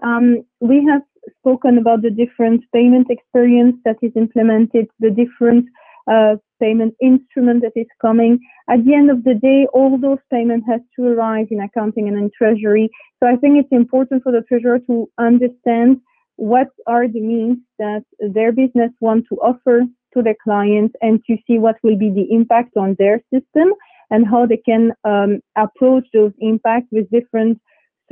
Um, 0.02 0.44
we 0.60 0.84
have 0.84 1.02
spoken 1.38 1.78
about 1.78 2.02
the 2.02 2.10
different 2.10 2.64
payment 2.72 3.08
experience 3.10 3.76
that 3.84 3.96
is 4.02 4.12
implemented, 4.14 4.88
the 5.00 5.10
different 5.10 5.66
uh, 6.10 6.36
payment 6.60 6.94
instrument 7.00 7.62
that 7.62 7.72
is 7.76 7.86
coming. 8.00 8.38
At 8.68 8.84
the 8.84 8.94
end 8.94 9.10
of 9.10 9.24
the 9.24 9.34
day, 9.34 9.66
all 9.72 9.98
those 9.98 10.18
payments 10.30 10.66
has 10.68 10.80
to 10.96 11.06
arrive 11.06 11.48
in 11.50 11.60
accounting 11.60 12.08
and 12.08 12.16
in 12.16 12.30
treasury. 12.36 12.90
So 13.20 13.28
I 13.28 13.36
think 13.36 13.58
it's 13.58 13.72
important 13.72 14.22
for 14.22 14.32
the 14.32 14.42
treasurer 14.42 14.78
to 14.80 15.08
understand 15.18 16.00
what 16.36 16.68
are 16.86 17.06
the 17.08 17.20
means 17.20 17.58
that 17.78 18.04
their 18.18 18.52
business 18.52 18.90
want 19.00 19.24
to 19.28 19.36
offer 19.36 19.82
to 20.14 20.22
the 20.22 20.34
clients 20.42 20.94
and 21.00 21.20
to 21.26 21.36
see 21.46 21.58
what 21.58 21.76
will 21.82 21.98
be 21.98 22.10
the 22.10 22.26
impact 22.30 22.76
on 22.76 22.96
their 22.98 23.20
system 23.32 23.72
and 24.10 24.26
how 24.26 24.46
they 24.46 24.56
can 24.56 24.92
um, 25.04 25.40
approach 25.56 26.06
those 26.12 26.32
impacts 26.38 26.88
with 26.92 27.10
different 27.10 27.60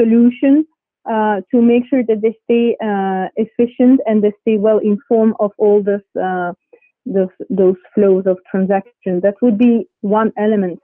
solutions 0.00 0.64
uh, 1.10 1.40
to 1.50 1.60
make 1.60 1.84
sure 1.88 2.02
that 2.06 2.20
they 2.22 2.36
stay 2.44 2.76
uh, 2.82 3.26
efficient 3.36 4.00
and 4.06 4.22
they 4.22 4.32
stay 4.42 4.56
well 4.56 4.78
informed 4.78 5.34
of 5.40 5.50
all 5.58 5.82
this, 5.82 6.02
uh, 6.20 6.52
those, 7.06 7.28
those 7.50 7.76
flows 7.94 8.24
of 8.26 8.38
transactions. 8.50 9.22
That 9.22 9.34
would 9.42 9.58
be 9.58 9.88
one 10.00 10.32
element. 10.38 10.78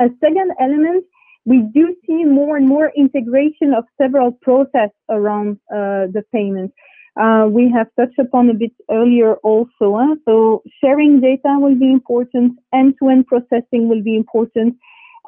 A 0.00 0.08
second 0.20 0.52
element, 0.60 1.04
we 1.44 1.64
do 1.74 1.94
see 2.06 2.24
more 2.24 2.56
and 2.56 2.68
more 2.68 2.92
integration 2.96 3.74
of 3.74 3.84
several 4.00 4.32
processes 4.42 4.90
around 5.10 5.58
uh, 5.72 6.06
the 6.12 6.22
payments 6.32 6.74
uh, 7.20 7.46
we 7.50 7.70
have 7.70 7.88
touched 7.98 8.18
upon 8.18 8.48
a 8.48 8.54
bit 8.54 8.72
earlier 8.90 9.34
also. 9.36 10.16
So 10.24 10.62
sharing 10.82 11.20
data 11.20 11.56
will 11.58 11.74
be 11.74 11.90
important, 11.90 12.58
end-to-end 12.72 13.26
processing 13.26 13.88
will 13.88 14.02
be 14.02 14.16
important, 14.16 14.76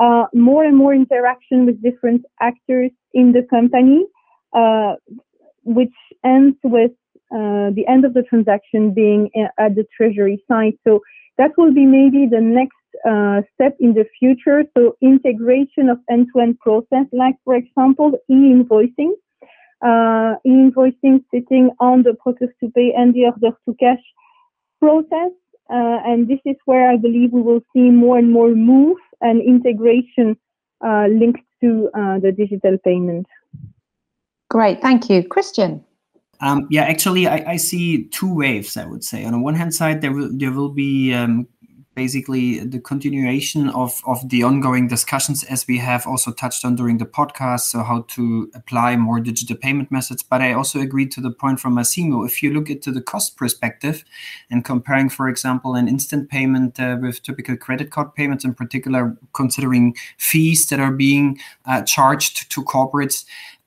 uh, 0.01 0.27
more 0.33 0.64
and 0.64 0.77
more 0.77 0.94
interaction 0.94 1.66
with 1.66 1.83
different 1.83 2.25
actors 2.40 2.90
in 3.12 3.33
the 3.33 3.42
company, 3.51 4.07
uh, 4.55 4.94
which 5.64 5.94
ends 6.25 6.57
with 6.64 6.92
uh, 7.35 7.70
the 7.70 7.85
end 7.88 8.05
of 8.05 8.14
the 8.14 8.23
transaction 8.23 8.94
being 8.94 9.31
at 9.59 9.75
the 9.75 9.87
treasury 9.97 10.42
side. 10.51 10.75
So 10.85 11.01
that 11.37 11.51
will 11.59 11.75
be 11.75 11.85
maybe 11.85 12.27
the 12.27 12.40
next 12.40 12.77
uh, 13.09 13.42
step 13.55 13.77
in 13.81 13.92
the 13.92 14.07
future. 14.18 14.64
So 14.77 14.97
integration 15.03 15.88
of 15.88 15.99
end-to-end 16.11 16.61
process, 16.61 17.07
like 17.12 17.35
for 17.44 17.57
example, 17.57 18.12
e-invoicing 18.31 19.12
uh, 19.83 20.37
invoicing 20.47 21.25
sitting 21.33 21.71
on 21.81 22.03
the 22.03 22.15
process 22.15 22.49
to 22.61 22.71
pay 22.71 22.93
and 22.97 23.15
the 23.15 23.25
order 23.25 23.57
to 23.67 23.75
cash 23.79 24.03
process. 24.81 25.33
Uh, 25.71 25.99
and 26.05 26.29
this 26.29 26.41
is 26.45 26.57
where 26.67 26.91
I 26.91 26.97
believe 26.97 27.33
we 27.33 27.41
will 27.41 27.63
see 27.73 27.91
more 27.91 28.19
and 28.19 28.31
more 28.31 28.55
move 28.55 28.99
and 29.21 29.41
integration 29.41 30.37
uh, 30.85 31.07
linked 31.09 31.41
to 31.63 31.91
uh, 31.95 32.19
the 32.19 32.33
digital 32.33 32.77
payment. 32.85 33.27
Great, 34.51 34.83
thank 34.83 35.09
you. 35.09 35.27
Christian? 35.27 35.83
Um, 36.41 36.67
yeah, 36.71 36.83
actually, 36.83 37.27
I, 37.27 37.53
I, 37.53 37.57
see 37.57 38.05
two 38.09 38.35
waves. 38.35 38.77
I 38.77 38.85
would 38.85 39.03
say 39.03 39.25
on 39.25 39.33
the 39.33 39.39
one 39.39 39.55
hand 39.55 39.75
side, 39.75 40.01
there 40.03 40.13
will 40.13 40.29
there 40.33 40.53
will 40.53 40.69
be 40.69 41.15
um, 41.15 41.47
basically 41.95 42.61
the 42.61 42.81
continuation 42.81 43.69
of, 43.71 44.01
of 44.07 44.29
the 44.29 44.43
ongoing 44.43 44.89
discussions 44.89 45.45
as 45.45 45.67
we 45.67 45.79
have 45.79 46.07
also 46.07 46.33
touched 46.33 46.65
on 46.65 46.75
during 46.75 46.99
the 46.99 47.07
podcast 47.07 47.61
so 47.61 47.83
how 47.83 48.03
to 48.09 48.51
apply 48.55 48.97
more 48.97 49.21
digital 49.21 49.57
payment 49.57 49.91
methods. 49.91 50.23
But 50.23 50.43
i 50.43 50.53
also 50.53 50.81
agree 50.81 51.07
to 51.07 51.21
the 51.21 51.31
point 51.31 51.61
from 51.61 51.75
massimo 51.75 52.25
if 52.25 52.43
you 52.43 52.53
look 52.53 52.71
into 52.71 52.91
the 52.91 53.01
cost 53.01 53.37
perspective 53.37 54.05
and 54.51 54.65
comparing 54.65 55.09
for 55.09 55.29
example 55.29 55.75
an 55.75 55.89
instant 55.89 56.29
payment 56.29 56.79
uh, 56.81 56.97
with 57.01 57.23
typical 57.23 57.57
credit 57.57 57.91
card 57.91 58.15
payments 58.15 58.45
in 58.45 58.55
particular 58.55 59.17
considering 59.33 59.95
fees 60.19 60.67
that 60.67 60.81
are 60.81 60.93
being 60.93 61.39
uh, 61.67 61.83
charged 61.83 62.51
to 62.51 62.63
corporates 62.63 63.25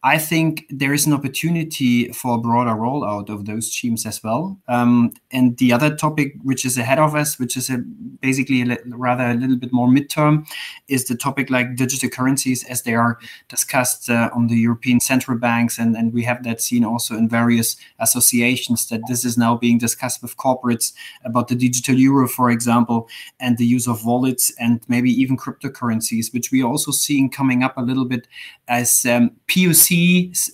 I 0.07 0.17
think 0.17 0.65
there 0.69 0.93
is 0.93 1.05
an 1.05 1.11
opportunity 1.11 2.13
for 2.13 2.35
a 2.35 2.37
broader 2.37 2.71
rollout 2.71 3.29
of 3.29 3.43
those 3.43 3.69
schemes 3.69 4.05
as 4.05 4.23
well. 4.23 4.57
Um, 4.69 5.11
and 5.31 5.57
the 5.57 5.73
other 5.73 5.93
topic, 5.93 6.35
which 6.43 6.65
is 6.65 6.77
ahead 6.77 6.97
of 6.97 7.13
us, 7.13 7.37
which 7.37 7.57
is 7.57 7.69
a, 7.69 7.79
basically 8.21 8.61
a 8.61 8.77
rather 8.87 9.25
a 9.25 9.33
little 9.33 9.57
bit 9.57 9.73
more 9.73 9.89
midterm, 9.89 10.47
is 10.87 11.03
the 11.09 11.15
topic 11.17 11.49
like 11.49 11.75
digital 11.75 12.09
currencies 12.09 12.63
as 12.69 12.83
they 12.83 12.95
are 12.95 13.19
discussed 13.49 14.09
uh, 14.09 14.29
on 14.33 14.47
the 14.47 14.55
European 14.55 15.01
central 15.01 15.37
banks. 15.37 15.77
And, 15.77 15.93
and 15.97 16.13
we 16.13 16.23
have 16.23 16.41
that 16.43 16.61
seen 16.61 16.85
also 16.85 17.17
in 17.17 17.27
various 17.27 17.75
associations 17.99 18.87
that 18.87 19.01
this 19.09 19.25
is 19.25 19.37
now 19.37 19.57
being 19.57 19.77
discussed 19.77 20.21
with 20.21 20.37
corporates 20.37 20.93
about 21.25 21.49
the 21.49 21.55
digital 21.55 21.95
euro, 21.95 22.29
for 22.29 22.49
example, 22.49 23.09
and 23.41 23.57
the 23.57 23.65
use 23.65 23.89
of 23.89 24.05
wallets 24.05 24.53
and 24.57 24.79
maybe 24.87 25.11
even 25.11 25.35
cryptocurrencies, 25.35 26.33
which 26.33 26.49
we 26.49 26.63
are 26.63 26.71
also 26.71 26.91
seeing 26.91 27.29
coming 27.29 27.61
up 27.61 27.77
a 27.77 27.81
little 27.81 28.05
bit 28.05 28.25
as 28.69 29.05
um, 29.05 29.31
POC 29.49 29.96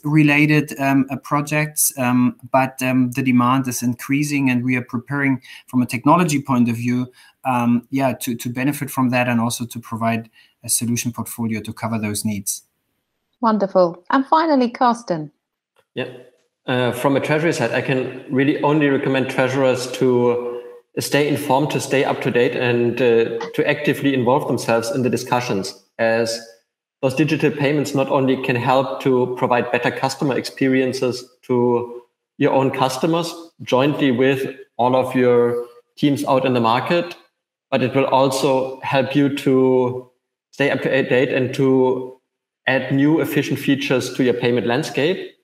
related 0.04 0.80
um, 0.80 1.06
uh, 1.10 1.18
projects, 1.18 1.94
um, 1.98 2.36
but 2.52 2.82
um, 2.82 3.12
the 3.12 3.24
demand 3.24 3.68
is 3.68 3.84
increasing, 3.84 4.50
and 4.50 4.64
we 4.64 4.76
are 4.76 4.84
preparing 4.84 5.42
from 5.68 5.82
a 5.82 5.86
technology 5.86 6.42
point 6.42 6.70
of 6.70 6.76
view, 6.76 7.12
um, 7.46 7.88
yeah, 7.90 8.14
to 8.22 8.36
to 8.36 8.50
benefit 8.50 8.90
from 8.90 9.10
that, 9.10 9.28
and 9.28 9.40
also 9.40 9.66
to 9.66 9.80
provide 9.80 10.30
a 10.64 10.70
solution 10.70 11.12
portfolio 11.12 11.62
to 11.62 11.74
cover 11.74 12.00
those 12.00 12.26
needs. 12.26 12.64
Wonderful. 13.42 14.04
And 14.10 14.26
finally, 14.26 14.70
Karsten. 14.70 15.32
Yeah, 15.96 16.10
uh, 16.66 16.92
from 16.92 17.16
a 17.16 17.20
treasury 17.20 17.54
side, 17.54 17.72
I 17.72 17.82
can 17.82 18.26
really 18.30 18.62
only 18.64 18.88
recommend 18.90 19.30
treasurers 19.30 19.92
to 19.94 20.62
stay 21.00 21.28
informed, 21.28 21.72
to 21.72 21.80
stay 21.80 22.04
up 22.06 22.22
to 22.22 22.32
date, 22.32 22.56
and 22.56 23.02
uh, 23.02 23.40
to 23.56 23.68
actively 23.68 24.14
involve 24.14 24.48
themselves 24.48 24.92
in 24.92 25.04
the 25.04 25.10
discussions 25.10 25.84
as 26.00 26.40
those 27.04 27.16
digital 27.16 27.52
payments 27.52 27.94
not 27.94 28.08
only 28.08 28.42
can 28.44 28.56
help 28.56 29.02
to 29.02 29.36
provide 29.38 29.70
better 29.74 29.92
customer 29.92 30.38
experiences 30.38 31.30
to 31.42 32.02
your 32.38 32.54
own 32.54 32.72
customers 32.72 33.52
jointly 33.62 34.10
with 34.10 34.56
all 34.78 34.96
of 34.96 35.14
your 35.14 35.68
teams 35.98 36.24
out 36.24 36.46
in 36.46 36.54
the 36.54 36.62
market, 36.62 37.18
but 37.70 37.84
it 37.84 37.94
will 37.94 38.06
also 38.06 38.80
help 38.84 39.18
you 39.18 39.36
to 39.36 40.10
stay 40.52 40.72
up 40.72 40.82
to 40.82 41.04
date 41.10 41.28
and 41.28 41.54
to 41.54 42.18
add 42.68 42.94
new 42.94 43.20
efficient 43.20 43.60
features 43.60 44.14
to 44.14 44.24
your 44.24 44.36
payment 44.36 44.66
landscape. 44.66 45.36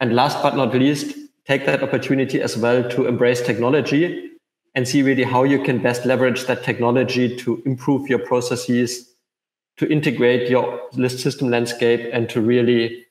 And 0.00 0.14
last 0.14 0.42
but 0.42 0.56
not 0.56 0.72
least, 0.72 1.14
take 1.46 1.66
that 1.66 1.82
opportunity 1.82 2.40
as 2.40 2.56
well 2.56 2.88
to 2.88 3.06
embrace 3.06 3.42
technology 3.42 4.30
and 4.74 4.88
see 4.88 5.02
really 5.02 5.24
how 5.24 5.42
you 5.42 5.62
can 5.62 5.82
best 5.82 6.06
leverage 6.06 6.46
that 6.46 6.64
technology 6.64 7.36
to 7.36 7.62
improve 7.66 8.08
your 8.08 8.20
processes 8.20 9.11
to 9.82 9.92
integrate 9.92 10.48
your 10.48 10.80
list 10.94 11.18
system 11.18 11.50
landscape 11.50 12.08
and 12.12 12.28
to 12.30 12.40
really 12.40 13.04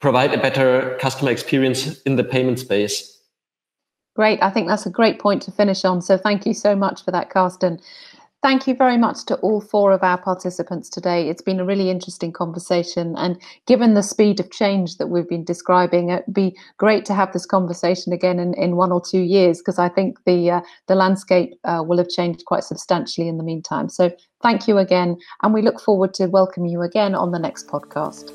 provide 0.00 0.32
a 0.32 0.40
better 0.40 0.96
customer 0.98 1.30
experience 1.30 2.00
in 2.02 2.16
the 2.16 2.24
payment 2.24 2.58
space. 2.58 3.18
Great. 4.16 4.42
I 4.42 4.50
think 4.50 4.66
that's 4.66 4.86
a 4.86 4.90
great 4.90 5.18
point 5.18 5.42
to 5.42 5.52
finish 5.52 5.84
on. 5.84 6.00
So 6.00 6.16
thank 6.16 6.46
you 6.46 6.54
so 6.54 6.74
much 6.74 7.04
for 7.04 7.10
that, 7.10 7.28
Karsten. 7.30 7.80
Thank 8.42 8.66
you 8.66 8.74
very 8.74 8.96
much 8.96 9.26
to 9.26 9.34
all 9.36 9.60
four 9.60 9.92
of 9.92 10.02
our 10.02 10.16
participants 10.16 10.88
today. 10.88 11.28
It's 11.28 11.42
been 11.42 11.60
a 11.60 11.64
really 11.66 11.90
interesting 11.90 12.32
conversation. 12.32 13.14
And 13.18 13.38
given 13.66 13.92
the 13.92 14.02
speed 14.02 14.40
of 14.40 14.50
change 14.50 14.96
that 14.96 15.08
we've 15.08 15.28
been 15.28 15.44
describing, 15.44 16.08
it'd 16.08 16.32
be 16.32 16.56
great 16.78 17.04
to 17.04 17.14
have 17.14 17.34
this 17.34 17.44
conversation 17.44 18.14
again 18.14 18.38
in, 18.38 18.54
in 18.54 18.76
one 18.76 18.92
or 18.92 19.02
two 19.02 19.20
years, 19.20 19.58
because 19.58 19.78
I 19.78 19.90
think 19.90 20.18
the, 20.24 20.50
uh, 20.50 20.60
the 20.86 20.94
landscape 20.94 21.52
uh, 21.64 21.84
will 21.86 21.98
have 21.98 22.08
changed 22.08 22.46
quite 22.46 22.64
substantially 22.64 23.28
in 23.28 23.36
the 23.36 23.44
meantime. 23.44 23.90
So 23.90 24.10
thank 24.42 24.68
you 24.68 24.78
again. 24.78 25.18
And 25.42 25.54
we 25.54 25.62
look 25.62 25.80
forward 25.80 26.14
to 26.14 26.26
welcoming 26.26 26.70
you 26.70 26.82
again 26.82 27.14
on 27.14 27.30
the 27.30 27.38
next 27.38 27.66
podcast. 27.68 28.32